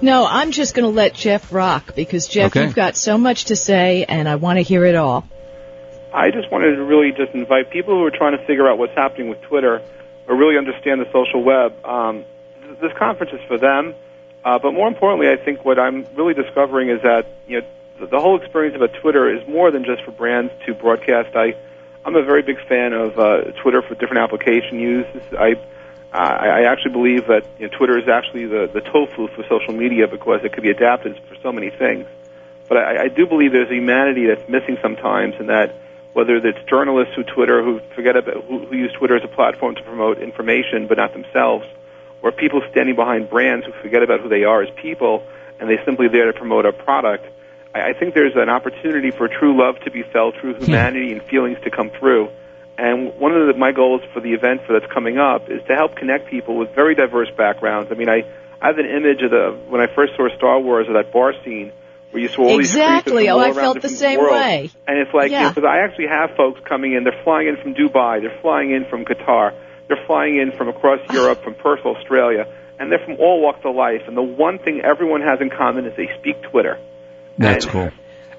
No, 0.04 0.26
I'm 0.26 0.52
just 0.52 0.76
going 0.76 0.84
to 0.84 0.94
let 0.94 1.14
Jeff 1.14 1.54
rock 1.54 1.96
because 1.96 2.28
Jeff, 2.28 2.52
Okay. 2.52 2.66
you've 2.66 2.76
got 2.76 2.98
so 2.98 3.18
much 3.18 3.46
to 3.46 3.56
say, 3.56 4.04
and 4.04 4.28
I 4.28 4.36
want 4.36 4.58
to 4.58 4.62
hear 4.62 4.84
it 4.84 4.96
all. 4.96 5.26
I 6.14 6.30
just 6.30 6.52
wanted 6.52 6.76
to 6.76 6.84
really 6.84 7.12
just 7.14 7.34
invite 7.34 7.72
people 7.72 7.94
who 7.98 8.04
are 8.04 8.12
trying 8.12 8.38
to 8.38 8.46
figure 8.46 8.68
out 8.70 8.78
what's 8.78 8.94
happening 8.96 9.30
with 9.30 9.42
Twitter 9.44 9.82
or 10.28 10.36
really 10.36 10.58
understand 10.58 11.00
the 11.00 11.10
social 11.14 11.42
web. 11.42 11.74
Um, 11.86 12.26
th- 12.68 12.80
this 12.82 12.92
conference 13.00 13.32
is 13.32 13.40
for 13.48 13.58
them, 13.58 13.96
uh, 14.44 14.60
but 14.60 14.74
more 14.74 14.90
importantly, 14.90 15.30
I 15.30 15.38
think 15.38 15.64
what 15.64 15.80
I'm 15.80 16.06
really 16.16 16.34
discovering 16.34 16.90
is 16.90 17.02
that 17.04 17.26
you 17.48 17.62
know 17.62 17.68
the, 18.02 18.08
the 18.08 18.20
whole 18.20 18.40
experience 18.40 18.76
about 18.76 18.94
Twitter 19.02 19.34
is 19.34 19.48
more 19.48 19.72
than 19.72 19.86
just 19.86 20.04
for 20.04 20.12
brands 20.12 20.52
to 20.66 20.74
broadcast. 20.74 21.34
I 21.36 21.56
I'm 22.06 22.16
a 22.18 22.24
very 22.24 22.42
big 22.44 22.58
fan 22.68 22.92
of 22.92 23.18
uh, 23.18 23.42
Twitter 23.64 23.82
for 23.82 23.96
different 23.96 24.20
application 24.20 24.80
use. 24.82 25.08
I 25.40 25.56
I 26.14 26.62
I 26.62 26.72
actually 26.72 26.92
believe 26.92 27.28
that 27.28 27.46
you 27.60 27.68
know, 27.68 27.78
Twitter 27.78 27.98
is 27.98 28.08
actually 28.08 28.46
the, 28.46 28.70
the 28.72 28.82
tofu 28.82 29.28
for 29.28 29.44
social 29.50 29.74
media 29.74 30.08
because 30.08 30.42
it 30.44 30.54
could 30.54 30.64
be 30.64 30.70
adapted 30.70 31.20
for 31.28 31.36
so 31.42 31.52
many 31.52 31.70
things. 31.70 32.06
But 32.70 32.78
I, 32.78 33.04
I 33.04 33.08
do 33.08 33.26
believe 33.26 33.52
there's 33.52 33.70
a 33.70 33.76
humanity 33.76 34.28
that's 34.28 34.48
missing 34.48 34.78
sometimes, 34.82 35.36
and 35.40 35.50
that 35.50 35.76
whether 36.14 36.36
it's 36.38 36.64
journalists 36.70 37.16
who 37.16 37.24
Twitter 37.24 37.64
who 37.64 37.82
forget 37.96 38.16
about 38.16 38.44
who, 38.46 38.66
who 38.66 38.76
use 38.76 38.94
Twitter 38.94 39.18
as 39.18 39.24
a 39.24 39.28
platform 39.28 39.76
to 39.76 39.84
promote 39.84 40.20
information 40.20 40.88
but 40.88 40.98
not 40.98 41.14
themselves, 41.14 41.66
or 42.22 42.32
people 42.32 42.62
standing 42.72 42.96
behind 42.96 43.30
brands 43.30 43.66
who 43.66 43.72
forget 43.82 44.04
about 44.04 44.22
who 44.22 44.30
they 44.30 44.44
are 44.44 44.62
as 44.62 44.70
people 44.76 45.24
and 45.60 45.70
they're 45.70 45.84
simply 45.86 46.08
there 46.10 46.32
to 46.32 46.38
promote 46.38 46.66
a 46.66 46.74
product. 46.74 47.26
I, 47.74 47.90
I 47.90 47.94
think 47.94 48.14
there's 48.14 48.36
an 48.36 48.50
opportunity 48.50 49.12
for 49.12 49.28
true 49.28 49.58
love 49.58 49.80
to 49.82 49.92
be 49.92 50.04
felt, 50.04 50.36
true 50.36 50.54
humanity 50.56 51.12
and 51.12 51.22
feelings 51.24 51.58
to 51.64 51.72
come 51.72 51.90
through. 51.90 52.30
And 52.78 53.14
one 53.20 53.34
of 53.36 53.48
the, 53.48 53.54
my 53.58 53.72
goals 53.72 54.02
for 54.14 54.20
the 54.20 54.34
event 54.34 54.62
for 54.66 54.74
that's 54.80 54.92
coming 54.92 55.18
up 55.20 55.50
is 55.50 55.62
to 55.68 55.76
help 55.76 55.96
connect 55.96 56.30
people 56.30 56.58
with 56.58 56.74
very 56.74 56.96
diverse 56.96 57.30
backgrounds. 57.38 57.92
I 57.92 57.96
mean, 57.96 58.10
I, 58.10 58.24
I 58.62 58.68
have 58.68 58.78
an 58.80 58.86
image 58.88 59.22
of 59.22 59.30
the 59.32 59.58
when 59.70 59.80
I 59.82 59.88
first 59.94 60.14
saw 60.16 60.28
Star 60.38 60.60
Wars 60.60 60.88
of 60.88 60.94
that 60.96 61.12
bar 61.14 61.34
scene 61.44 61.72
where 62.12 62.22
you 62.22 62.30
saw 62.30 62.44
all 62.44 62.60
Exactly. 62.60 63.24
these 63.24 63.32
creatures 63.32 63.36
Oh, 63.36 63.54
from 63.54 63.58
all 63.58 63.60
I 63.60 63.64
felt 63.74 63.82
the 63.82 63.90
same 63.90 64.20
worlds. 64.20 64.34
way. 64.34 64.72
And 64.88 64.98
it's 65.00 65.14
like, 65.14 65.32
Yeah. 65.32 65.50
because 65.50 65.64
I 65.68 65.80
actually 65.86 66.08
have 66.08 66.36
folks 66.36 66.62
coming 66.68 66.94
in. 66.94 67.04
They're 67.04 67.24
flying 67.24 67.48
in 67.48 67.58
from 67.58 67.74
Dubai. 67.76 68.22
They're 68.22 68.40
flying 68.42 68.72
in 68.72 68.86
from 68.86 69.06
Qatar. 69.06 69.54
They're 69.88 70.04
flying 70.08 70.38
in 70.40 70.52
from 70.52 70.68
across 70.70 71.00
Europe, 71.14 71.44
from 71.44 71.56
Perth, 71.56 71.86
Australia, 71.86 72.48
and 72.80 72.92
they're 72.92 73.04
from 73.06 73.18
all 73.20 73.42
walks 73.42 73.66
of 73.66 73.76
life. 73.76 74.02
And 74.08 74.16
the 74.18 74.22
one 74.24 74.58
thing 74.60 74.82
everyone 74.84 75.22
has 75.22 75.42
in 75.42 75.50
common 75.50 75.86
is 75.86 75.96
they 75.96 76.10
speak 76.20 76.42
Twitter. 76.44 76.80
That's 77.38 77.66
And- 77.66 77.72
cool. 77.72 77.92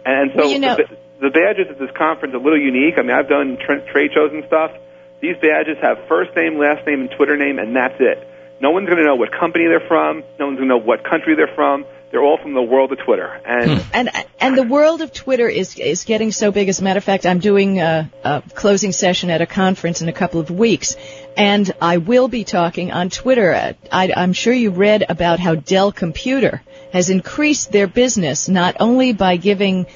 And 0.07 0.31
so 0.33 0.38
Well, 0.38 0.51
you 0.51 0.59
know- 0.59 0.77
the, 0.77 0.97
the 1.24 1.30
badges 1.30 1.68
at 1.70 1.78
this 1.78 1.90
conference 1.96 2.34
are 2.34 2.38
a 2.38 2.40
little 2.40 2.60
unique. 2.60 2.94
I 2.98 3.02
mean, 3.02 3.16
I've 3.16 3.28
done 3.28 3.56
tra- 3.56 3.80
trade 3.90 4.12
shows 4.12 4.30
and 4.32 4.44
stuff. 4.44 4.72
These 5.20 5.37
badges 5.40 5.78
have 5.80 6.06
first 6.06 6.37
name, 6.37 6.58
last 6.58 6.87
name, 6.87 7.00
and 7.00 7.10
Twitter 7.10 7.37
name, 7.37 7.58
and 7.58 7.74
that's 7.74 7.96
it. 7.98 8.28
No 8.60 8.70
one's 8.70 8.87
going 8.87 8.98
to 8.98 9.04
know 9.04 9.16
what 9.16 9.32
company 9.32 9.64
they're 9.66 9.88
from. 9.88 10.22
No 10.38 10.46
one's 10.46 10.58
going 10.58 10.68
to 10.68 10.74
know 10.76 10.84
what 10.84 11.02
country 11.02 11.34
they're 11.34 11.54
from. 11.54 11.87
They're 12.10 12.22
all 12.22 12.38
from 12.38 12.52
the 12.52 12.62
world 12.62 12.92
of 12.92 12.98
Twitter. 12.98 13.26
And 13.44 13.84
And 13.92 14.10
and 14.38 14.56
the 14.56 14.62
world 14.62 15.00
of 15.00 15.12
Twitter 15.12 15.48
is 15.48 15.76
is 15.76 16.04
getting 16.04 16.30
so 16.30 16.52
big. 16.52 16.68
As 16.68 16.78
a 16.80 16.84
matter 16.84 16.98
of 16.98 17.04
fact, 17.04 17.26
I'm 17.26 17.40
doing 17.40 17.80
a, 17.80 18.08
a 18.22 18.42
closing 18.54 18.92
session 18.92 19.30
at 19.30 19.40
a 19.40 19.46
conference 19.46 20.00
in 20.00 20.08
a 20.08 20.12
couple 20.12 20.38
of 20.38 20.50
weeks, 20.50 20.94
and 21.37 21.72
I 21.80 21.96
will 21.96 22.28
be 22.28 22.44
talking 22.44 22.92
on 22.92 23.10
Twitter. 23.10 23.52
Uh, 23.52 23.72
I, 23.90 24.12
I'm 24.16 24.32
sure 24.32 24.52
you 24.52 24.70
read 24.70 25.04
about 25.08 25.40
how 25.40 25.56
Dell 25.56 25.90
Computer 25.90 26.62
has 26.92 27.10
increased 27.10 27.72
their 27.72 27.88
business 27.88 28.48
not 28.48 28.76
only 28.78 29.12
by 29.12 29.37
giving 29.37 29.87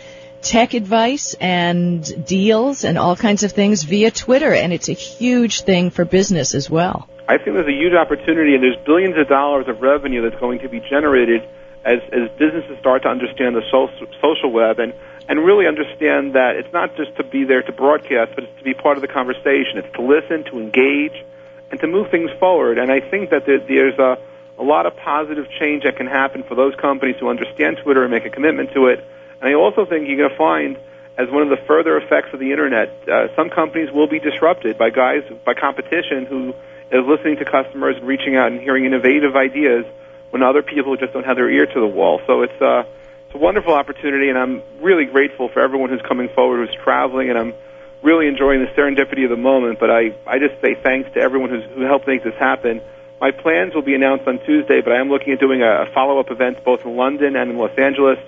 tech 0.43 0.75
advice 0.75 1.35
and 1.41 2.27
deals 2.27 2.85
and 2.85 2.99
all 2.99 3.17
kinds 3.17 3.43
of 3.43 3.53
things 3.53 3.83
via 3.83 4.11
Twitter, 4.11 4.53
and 4.53 4.73
it's 4.73 4.89
a 4.89 4.95
huge 4.95 5.63
thing 5.63 5.91
for 5.91 6.05
business 6.05 6.55
as 6.55 6.71
well. 6.71 7.09
I 7.29 7.37
think 7.37 7.57
there's 7.57 7.69
a 7.69 7.73
huge 7.73 7.95
opportunity, 7.95 8.55
and 8.55 8.63
there's 8.63 8.79
billions 8.87 9.19
of 9.19 9.29
dollars 9.29 9.69
of 9.69 9.83
revenue 9.83 10.23
that's 10.23 10.41
going 10.41 10.61
to 10.61 10.69
be 10.69 10.81
generated 10.81 11.43
as, 11.85 12.01
as 12.13 12.31
businesses 12.39 12.79
start 12.81 13.03
to 13.03 13.09
understand 13.09 13.55
the 13.55 13.63
social, 13.71 14.07
social 14.21 14.51
web 14.51 14.79
and, 14.79 14.93
and 15.29 15.45
really 15.45 15.67
understand 15.67 16.35
that 16.35 16.57
it's 16.57 16.73
not 16.73 16.97
just 16.97 17.17
to 17.17 17.25
be 17.25 17.45
there 17.45 17.63
to 17.63 17.73
broadcast, 17.73 18.33
but 18.35 18.45
it's 18.45 18.59
to 18.59 18.65
be 18.65 18.75
part 18.75 18.97
of 18.97 19.03
the 19.03 19.09
conversation. 19.09 19.77
It's 19.77 19.93
to 19.95 20.03
listen, 20.03 20.45
to 20.45 20.59
engage, 20.59 21.25
and 21.71 21.79
to 21.81 21.87
move 21.87 22.11
things 22.11 22.31
forward. 22.39 22.79
And 22.79 22.91
I 22.91 23.01
think 23.01 23.31
that 23.31 23.47
there, 23.47 23.59
there's 23.59 23.99
a, 23.99 24.19
a 24.59 24.63
lot 24.63 24.87
of 24.87 24.97
positive 24.97 25.47
change 25.59 25.85
that 25.85 25.97
can 25.97 26.07
happen 26.07 26.43
for 26.43 26.55
those 26.55 26.75
companies 26.77 27.17
who 27.21 27.29
understand 27.29 27.79
Twitter 27.83 28.03
and 28.03 28.11
make 28.11 28.25
a 28.25 28.31
commitment 28.31 28.73
to 28.73 28.87
it. 28.87 29.05
And 29.41 29.51
I 29.51 29.55
also 29.55 29.87
think 29.87 30.09
you're 30.09 30.17
going 30.17 30.31
to 30.31 30.37
find, 30.37 30.77
as 31.17 31.29
one 31.31 31.43
of 31.43 31.49
the 31.49 31.63
further 31.67 31.97
effects 31.97 32.31
of 32.33 32.41
the 32.41 32.51
internet, 32.51 33.09
uh, 33.09 33.35
some 33.37 33.51
companies 33.51 33.91
will 33.93 34.09
be 34.09 34.19
disrupted 34.19 34.79
by 34.79 34.91
guys 34.91 35.23
by 35.45 35.55
competition 35.55 36.27
who 36.27 36.55
is 36.91 37.05
listening 37.07 37.37
to 37.37 37.45
customers 37.45 37.97
and 37.97 38.07
reaching 38.07 38.37
out 38.37 38.51
and 38.51 38.61
hearing 38.61 38.85
innovative 38.85 39.37
ideas 39.37 39.85
when 40.31 40.43
other 40.43 40.63
people 40.63 40.97
just 40.97 41.13
don't 41.13 41.25
have 41.25 41.37
their 41.37 41.51
ear 41.51 41.67
to 41.67 41.81
the 41.81 41.87
wall. 41.87 42.21
So 42.27 42.43
it's 42.43 42.61
uh, 42.61 42.85
it's 43.27 43.35
a 43.35 43.39
wonderful 43.39 43.75
opportunity, 43.75 44.29
and 44.31 44.39
I'm 44.39 44.63
really 44.81 45.05
grateful 45.05 45.49
for 45.49 45.61
everyone 45.61 45.91
who's 45.91 46.03
coming 46.03 46.29
forward, 46.31 46.67
who's 46.67 46.77
traveling, 46.83 47.29
and 47.29 47.39
I'm 47.39 47.55
really 48.03 48.27
enjoying 48.27 48.61
the 48.61 48.71
serendipity 48.73 49.25
of 49.25 49.31
the 49.31 49.37
moment. 49.37 49.79
But 49.79 49.91
I 49.91 50.15
I 50.27 50.39
just 50.39 50.61
say 50.63 50.75
thanks 50.75 51.13
to 51.15 51.21
everyone 51.21 51.51
who's, 51.51 51.65
who 51.75 51.83
helped 51.83 52.07
make 52.07 52.25
this 52.25 52.35
happen. 52.35 52.81
My 53.21 53.33
plans 53.33 53.75
will 53.75 53.83
be 53.83 53.95
announced 53.95 54.27
on 54.27 54.39
Tuesday, 54.47 54.81
but 54.81 54.93
I 54.93 55.01
am 55.01 55.11
looking 55.11 55.33
at 55.33 55.41
doing 55.41 55.61
a 55.63 55.87
follow-up 55.93 56.31
event 56.31 56.65
both 56.65 56.87
in 56.87 56.97
London 56.97 57.35
and 57.35 57.51
in 57.51 57.59
Los 57.59 57.77
Angeles, 57.77 58.19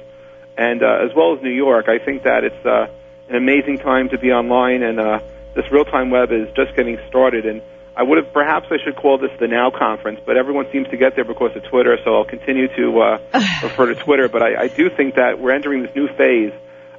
and 0.56 0.82
uh, 0.82 1.04
as 1.04 1.14
well 1.14 1.36
as 1.36 1.42
New 1.42 1.50
York. 1.50 1.88
I 1.88 1.98
think 1.98 2.24
that 2.24 2.44
it's 2.44 2.66
uh, 2.66 2.88
an 3.28 3.36
amazing 3.36 3.78
time 3.78 4.08
to 4.10 4.18
be 4.18 4.32
online, 4.32 4.82
and 4.82 5.00
uh, 5.00 5.20
this 5.54 5.70
real-time 5.70 6.10
web 6.10 6.32
is 6.32 6.48
just 6.54 6.74
getting 6.76 6.98
started. 7.08 7.46
And 7.46 7.62
I 7.96 8.02
would 8.02 8.18
have 8.18 8.32
perhaps 8.32 8.66
I 8.70 8.78
should 8.82 8.96
call 8.96 9.18
this 9.18 9.30
the 9.38 9.48
Now 9.48 9.70
Conference, 9.70 10.20
but 10.24 10.36
everyone 10.36 10.66
seems 10.72 10.88
to 10.88 10.96
get 10.96 11.14
there 11.14 11.24
because 11.24 11.54
of 11.56 11.64
Twitter, 11.64 11.98
so 12.04 12.16
I'll 12.16 12.24
continue 12.24 12.68
to 12.76 13.00
uh, 13.00 13.18
refer 13.62 13.86
to 13.86 13.94
Twitter. 13.94 14.28
But 14.28 14.42
I, 14.42 14.62
I 14.62 14.68
do 14.68 14.90
think 14.90 15.16
that 15.16 15.38
we're 15.38 15.52
entering 15.52 15.82
this 15.82 15.94
new 15.94 16.08
phase 16.08 16.52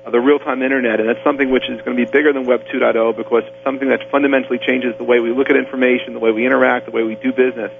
of 0.03 0.11
the 0.11 0.19
real-time 0.19 0.63
internet, 0.63 0.99
and 0.99 1.07
that's 1.07 1.23
something 1.23 1.51
which 1.51 1.69
is 1.69 1.79
going 1.81 1.95
to 1.95 2.05
be 2.05 2.09
bigger 2.09 2.33
than 2.33 2.45
Web 2.45 2.65
2.0 2.65 3.15
because 3.15 3.43
it's 3.45 3.63
something 3.63 3.89
that 3.89 4.09
fundamentally 4.09 4.57
changes 4.57 4.97
the 4.97 5.03
way 5.03 5.19
we 5.19 5.31
look 5.31 5.49
at 5.49 5.55
information, 5.55 6.13
the 6.13 6.19
way 6.19 6.31
we 6.31 6.45
interact, 6.45 6.85
the 6.85 6.91
way 6.91 7.03
we 7.03 7.15
do 7.15 7.31
business. 7.31 7.71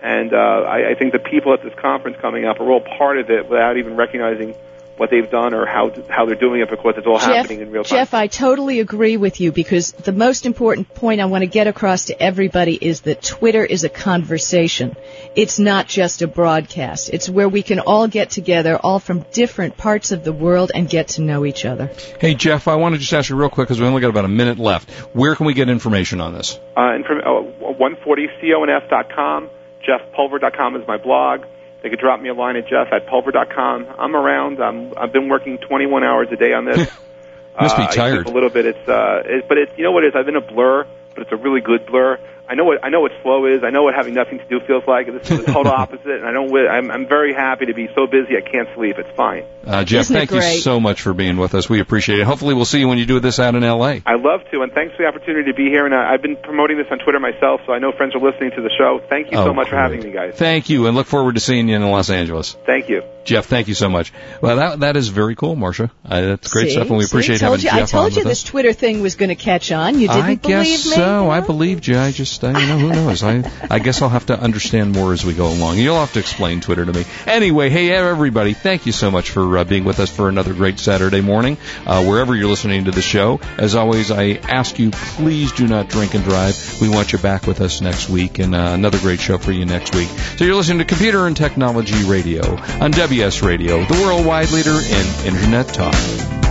And 0.00 0.32
uh, 0.32 0.36
I, 0.36 0.90
I 0.90 0.94
think 0.94 1.12
the 1.12 1.18
people 1.18 1.52
at 1.54 1.62
this 1.62 1.74
conference 1.74 2.18
coming 2.20 2.44
up 2.44 2.60
are 2.60 2.70
all 2.70 2.80
part 2.80 3.18
of 3.18 3.30
it 3.30 3.48
without 3.48 3.76
even 3.76 3.96
recognizing 3.96 4.54
what 4.96 5.10
they've 5.10 5.30
done 5.30 5.52
or 5.54 5.66
how 5.66 5.92
how 6.08 6.24
they're 6.24 6.34
doing 6.34 6.60
it 6.60 6.70
because 6.70 6.94
it's 6.96 7.06
all 7.06 7.18
Jeff, 7.18 7.28
happening 7.28 7.60
in 7.60 7.70
real 7.70 7.84
time. 7.84 7.98
Jeff, 7.98 8.14
I 8.14 8.26
totally 8.26 8.80
agree 8.80 9.16
with 9.16 9.40
you 9.40 9.52
because 9.52 9.92
the 9.92 10.12
most 10.12 10.46
important 10.46 10.92
point 10.94 11.20
I 11.20 11.26
want 11.26 11.42
to 11.42 11.46
get 11.46 11.66
across 11.66 12.06
to 12.06 12.22
everybody 12.22 12.74
is 12.74 13.02
that 13.02 13.22
Twitter 13.22 13.64
is 13.64 13.84
a 13.84 13.88
conversation. 13.88 14.96
It's 15.34 15.58
not 15.58 15.86
just 15.86 16.22
a 16.22 16.26
broadcast. 16.26 17.10
It's 17.12 17.28
where 17.28 17.48
we 17.48 17.62
can 17.62 17.80
all 17.80 18.08
get 18.08 18.30
together, 18.30 18.76
all 18.76 18.98
from 18.98 19.20
different 19.32 19.76
parts 19.76 20.12
of 20.12 20.24
the 20.24 20.32
world, 20.32 20.72
and 20.74 20.88
get 20.88 21.08
to 21.08 21.22
know 21.22 21.44
each 21.44 21.64
other. 21.64 21.90
Hey, 22.18 22.34
Jeff, 22.34 22.68
I 22.68 22.76
want 22.76 22.94
to 22.94 22.98
just 22.98 23.12
ask 23.12 23.28
you 23.28 23.36
real 23.36 23.50
quick 23.50 23.68
because 23.68 23.80
we 23.80 23.86
only 23.86 24.00
got 24.00 24.10
about 24.10 24.24
a 24.24 24.28
minute 24.28 24.58
left. 24.58 24.90
Where 25.14 25.34
can 25.34 25.46
we 25.46 25.54
get 25.54 25.68
information 25.68 26.20
on 26.20 26.32
this? 26.32 26.58
Uh, 26.76 26.94
and 26.94 27.04
from 27.04 27.18
uh, 27.20 27.42
140conf.com, 27.74 29.50
jeffpulver.com 29.86 30.76
is 30.76 30.86
my 30.88 30.96
blog. 30.96 31.44
They 31.82 31.90
could 31.90 32.00
drop 32.00 32.20
me 32.20 32.28
a 32.28 32.34
line 32.34 32.56
at 32.56 32.66
jeff 32.68 32.88
at 32.92 33.06
pulver.com. 33.06 33.86
I'm 33.98 34.16
around. 34.16 34.60
I'm, 34.62 34.92
I've 34.96 35.12
been 35.12 35.28
working 35.28 35.58
21 35.58 36.02
hours 36.02 36.28
a 36.32 36.36
day 36.36 36.52
on 36.52 36.64
this. 36.64 36.78
Must 37.60 37.76
be 37.76 37.82
Uh, 37.84 37.88
tired. 37.92 38.14
sleep 38.24 38.26
a 38.26 38.30
little 38.34 38.50
bit. 38.50 38.66
It's 38.66 38.88
uh, 38.88 39.22
it, 39.24 39.48
but 39.48 39.56
it's 39.58 39.72
you 39.78 39.84
know 39.84 39.92
what 39.92 40.04
it 40.04 40.08
is. 40.08 40.14
I've 40.16 40.26
been 40.26 40.36
a 40.36 40.40
blur, 40.40 40.86
but 41.14 41.22
it's 41.22 41.32
a 41.32 41.36
really 41.36 41.60
good 41.60 41.86
blur. 41.86 42.18
I 42.48 42.54
know 42.54 42.64
what 42.64 42.84
I 42.84 42.88
know 42.90 43.00
what 43.00 43.12
slow 43.22 43.46
is. 43.46 43.62
I 43.64 43.70
know 43.70 43.82
what 43.82 43.94
having 43.94 44.14
nothing 44.14 44.38
to 44.38 44.48
do 44.48 44.60
feels 44.66 44.84
like. 44.86 45.06
This 45.06 45.30
is 45.30 45.44
the 45.44 45.52
total 45.52 45.72
opposite, 45.82 46.06
and 46.06 46.24
I 46.26 46.32
don't. 46.32 46.54
I'm, 46.56 46.90
I'm 46.90 47.06
very 47.08 47.34
happy 47.34 47.66
to 47.66 47.74
be 47.74 47.88
so 47.94 48.06
busy 48.06 48.36
I 48.36 48.40
can't 48.40 48.68
sleep. 48.74 48.96
It's 48.98 49.14
fine. 49.16 49.44
Uh, 49.66 49.82
Jeff, 49.82 50.02
Isn't 50.02 50.14
thank 50.16 50.30
you 50.30 50.40
so 50.60 50.78
much 50.78 51.02
for 51.02 51.12
being 51.12 51.38
with 51.38 51.54
us. 51.56 51.68
We 51.68 51.80
appreciate 51.80 52.20
it. 52.20 52.24
Hopefully, 52.24 52.54
we'll 52.54 52.64
see 52.64 52.78
you 52.78 52.86
when 52.88 52.98
you 52.98 53.06
do 53.06 53.18
this 53.18 53.40
out 53.40 53.56
in 53.56 53.64
L.A. 53.64 54.02
I 54.06 54.14
love 54.14 54.42
to, 54.52 54.62
and 54.62 54.72
thanks 54.72 54.94
for 54.94 55.02
the 55.02 55.08
opportunity 55.08 55.50
to 55.50 55.56
be 55.56 55.64
here. 55.64 55.86
And 55.86 55.94
I, 55.94 56.12
I've 56.14 56.22
been 56.22 56.36
promoting 56.36 56.76
this 56.76 56.86
on 56.90 56.98
Twitter 57.00 57.18
myself, 57.18 57.62
so 57.66 57.72
I 57.72 57.78
know 57.80 57.90
friends 57.90 58.14
are 58.14 58.20
listening 58.20 58.52
to 58.52 58.62
the 58.62 58.70
show. 58.78 59.00
Thank 59.08 59.32
you 59.32 59.38
Oh, 59.38 59.46
so 59.46 59.54
much 59.54 59.68
for 59.68 59.76
having 59.76 60.00
me, 60.04 60.12
guys. 60.12 60.34
Thank 60.36 60.70
you, 60.70 60.86
and 60.86 60.96
look 60.96 61.08
forward 61.08 61.34
to 61.34 61.40
seeing 61.40 61.68
you 61.68 61.74
in 61.74 61.82
Los 61.82 62.10
Angeles. 62.10 62.56
Thank 62.64 62.88
you. 62.88 63.02
Jeff, 63.24 63.46
thank 63.46 63.66
you 63.66 63.74
so 63.74 63.88
much. 63.88 64.12
Well, 64.40 64.56
that 64.56 64.80
that 64.80 64.96
is 64.96 65.08
very 65.08 65.34
cool, 65.34 65.56
Marsha. 65.56 65.90
Uh, 66.04 66.20
that's 66.20 66.52
great 66.52 66.66
See? 66.68 66.74
stuff, 66.74 66.86
and 66.88 66.96
we 66.96 67.04
See? 67.04 67.10
appreciate 67.10 67.40
told 67.40 67.58
having 67.60 67.64
you, 67.64 67.70
Jeff 67.80 67.88
I 67.88 67.90
told 67.90 68.04
on 68.04 68.10
you 68.12 68.16
with 68.18 68.24
this 68.28 68.44
us. 68.44 68.48
Twitter 68.50 68.72
thing 68.72 69.00
was 69.02 69.16
going 69.16 69.30
to 69.30 69.34
catch 69.34 69.72
on. 69.72 69.94
You 69.98 70.06
didn't 70.06 70.22
I 70.22 70.34
believe 70.36 70.42
guess 70.42 70.86
me? 70.86 70.92
so. 70.92 71.28
I 71.28 71.40
believed 71.40 71.88
you. 71.88 71.98
I 71.98 72.12
just, 72.12 72.35
I, 72.44 72.60
you 72.60 72.66
know, 72.66 72.78
who 72.78 72.88
knows? 72.90 73.22
I, 73.22 73.50
I 73.70 73.78
guess 73.78 74.02
I'll 74.02 74.08
have 74.08 74.26
to 74.26 74.38
understand 74.38 74.92
more 74.92 75.12
as 75.12 75.24
we 75.24 75.34
go 75.34 75.48
along. 75.48 75.78
You'll 75.78 75.96
have 75.96 76.12
to 76.14 76.18
explain 76.18 76.60
Twitter 76.60 76.84
to 76.84 76.92
me. 76.92 77.04
Anyway, 77.26 77.68
hey 77.68 77.90
everybody, 77.90 78.54
thank 78.54 78.86
you 78.86 78.92
so 78.92 79.10
much 79.10 79.30
for 79.30 79.58
uh, 79.58 79.64
being 79.64 79.84
with 79.84 80.00
us 80.00 80.10
for 80.10 80.28
another 80.28 80.54
great 80.54 80.78
Saturday 80.78 81.20
morning, 81.20 81.56
uh, 81.86 82.04
wherever 82.04 82.34
you're 82.34 82.48
listening 82.48 82.84
to 82.84 82.90
the 82.90 83.02
show. 83.02 83.40
As 83.58 83.74
always, 83.74 84.10
I 84.10 84.32
ask 84.32 84.78
you, 84.78 84.90
please 84.90 85.52
do 85.52 85.66
not 85.66 85.88
drink 85.88 86.14
and 86.14 86.24
drive. 86.24 86.80
We 86.80 86.88
want 86.88 87.12
you 87.12 87.18
back 87.18 87.46
with 87.46 87.60
us 87.60 87.80
next 87.80 88.08
week, 88.08 88.38
and 88.38 88.54
uh, 88.54 88.72
another 88.74 88.98
great 88.98 89.20
show 89.20 89.38
for 89.38 89.52
you 89.52 89.64
next 89.64 89.94
week. 89.94 90.08
So 90.36 90.44
you're 90.44 90.54
listening 90.54 90.78
to 90.78 90.84
Computer 90.84 91.26
and 91.26 91.36
Technology 91.36 92.04
Radio 92.04 92.56
on 92.80 92.90
WS 92.90 93.42
Radio, 93.42 93.84
the 93.84 93.94
worldwide 93.94 94.50
leader 94.50 94.70
in 94.70 95.26
Internet 95.26 95.68
talk. 95.68 96.45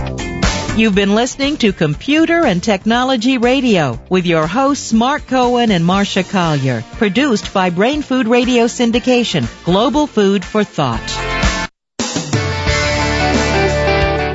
You've 0.76 0.94
been 0.94 1.14
listening 1.14 1.56
to 1.58 1.72
Computer 1.72 2.44
and 2.44 2.62
Technology 2.62 3.38
Radio 3.38 3.98
with 4.10 4.26
your 4.26 4.46
hosts 4.46 4.92
Mark 4.92 5.26
Cohen 5.26 5.70
and 5.70 5.82
Marsha 5.82 6.22
Collier. 6.30 6.82
Produced 6.98 7.54
by 7.54 7.70
Brain 7.70 8.02
Food 8.02 8.28
Radio 8.28 8.64
Syndication, 8.66 9.48
Global 9.64 10.06
Food 10.06 10.44
for 10.44 10.64
Thought. 10.64 11.00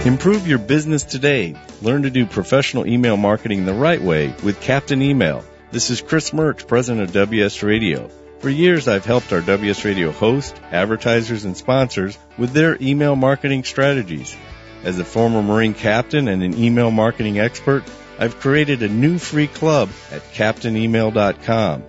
Improve 0.03 0.47
your 0.47 0.57
business 0.57 1.03
today. 1.03 1.55
Learn 1.83 2.01
to 2.01 2.09
do 2.09 2.25
professional 2.25 2.87
email 2.87 3.17
marketing 3.17 3.65
the 3.65 3.75
right 3.75 4.01
way 4.01 4.33
with 4.43 4.61
Captain 4.61 5.03
Email. 5.03 5.45
This 5.69 5.91
is 5.91 6.01
Chris 6.01 6.31
Mertz, 6.31 6.67
president 6.67 7.03
of 7.03 7.13
WS 7.13 7.61
Radio. 7.61 8.09
For 8.39 8.49
years, 8.49 8.87
I've 8.87 9.05
helped 9.05 9.31
our 9.31 9.41
WS 9.41 9.85
Radio 9.85 10.09
host, 10.09 10.59
advertisers, 10.71 11.45
and 11.45 11.55
sponsors 11.55 12.17
with 12.39 12.51
their 12.53 12.81
email 12.81 13.15
marketing 13.15 13.63
strategies. 13.63 14.35
As 14.83 14.97
a 14.97 15.05
former 15.05 15.43
Marine 15.43 15.75
captain 15.75 16.27
and 16.27 16.41
an 16.41 16.57
email 16.57 16.89
marketing 16.89 17.39
expert, 17.39 17.83
I've 18.17 18.39
created 18.39 18.81
a 18.81 18.89
new 18.89 19.19
free 19.19 19.47
club 19.47 19.89
at 20.11 20.21
captainemail.com. 20.33 21.83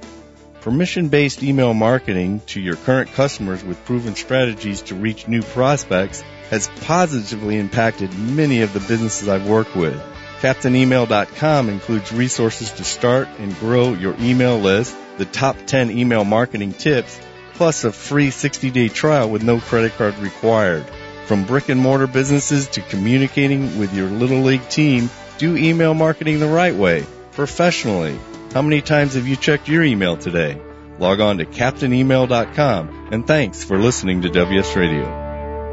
Permission-based 0.60 1.42
email 1.42 1.74
marketing 1.74 2.40
to 2.48 2.60
your 2.60 2.76
current 2.76 3.12
customers 3.12 3.64
with 3.64 3.84
proven 3.84 4.14
strategies 4.14 4.82
to 4.82 4.94
reach 4.94 5.26
new 5.26 5.42
prospects 5.42 6.22
has 6.50 6.68
positively 6.82 7.58
impacted 7.58 8.16
many 8.16 8.60
of 8.60 8.72
the 8.72 8.80
businesses 8.80 9.28
I've 9.28 9.48
worked 9.48 9.74
with. 9.74 10.00
CaptainEmail.com 10.40 11.68
includes 11.68 12.12
resources 12.12 12.70
to 12.72 12.84
start 12.84 13.28
and 13.38 13.58
grow 13.58 13.94
your 13.94 14.14
email 14.20 14.58
list, 14.58 14.94
the 15.16 15.24
top 15.24 15.56
10 15.66 15.90
email 15.90 16.24
marketing 16.24 16.72
tips, 16.74 17.18
plus 17.54 17.84
a 17.84 17.92
free 17.92 18.28
60-day 18.28 18.88
trial 18.88 19.30
with 19.30 19.42
no 19.42 19.60
credit 19.60 19.92
card 19.92 20.18
required. 20.18 20.84
From 21.26 21.44
brick 21.44 21.68
and 21.68 21.80
mortar 21.80 22.06
businesses 22.06 22.68
to 22.68 22.82
communicating 22.82 23.78
with 23.78 23.94
your 23.94 24.08
little 24.08 24.40
league 24.40 24.68
team, 24.68 25.08
do 25.38 25.56
email 25.56 25.94
marketing 25.94 26.40
the 26.40 26.48
right 26.48 26.74
way, 26.74 27.06
professionally. 27.32 28.18
How 28.52 28.62
many 28.62 28.82
times 28.82 29.14
have 29.14 29.26
you 29.26 29.36
checked 29.36 29.68
your 29.68 29.82
email 29.82 30.16
today? 30.16 30.60
Log 30.98 31.20
on 31.20 31.38
to 31.38 31.46
captainemail.com 31.46 33.08
and 33.12 33.26
thanks 33.26 33.64
for 33.64 33.78
listening 33.78 34.22
to 34.22 34.28
WS 34.28 34.76
Radio. 34.76 35.72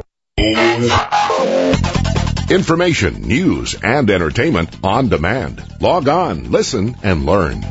Information, 2.50 3.22
news, 3.22 3.76
and 3.80 4.10
entertainment 4.10 4.76
on 4.82 5.08
demand. 5.08 5.62
Log 5.80 6.08
on, 6.08 6.50
listen, 6.50 6.96
and 7.02 7.24
learn. 7.26 7.62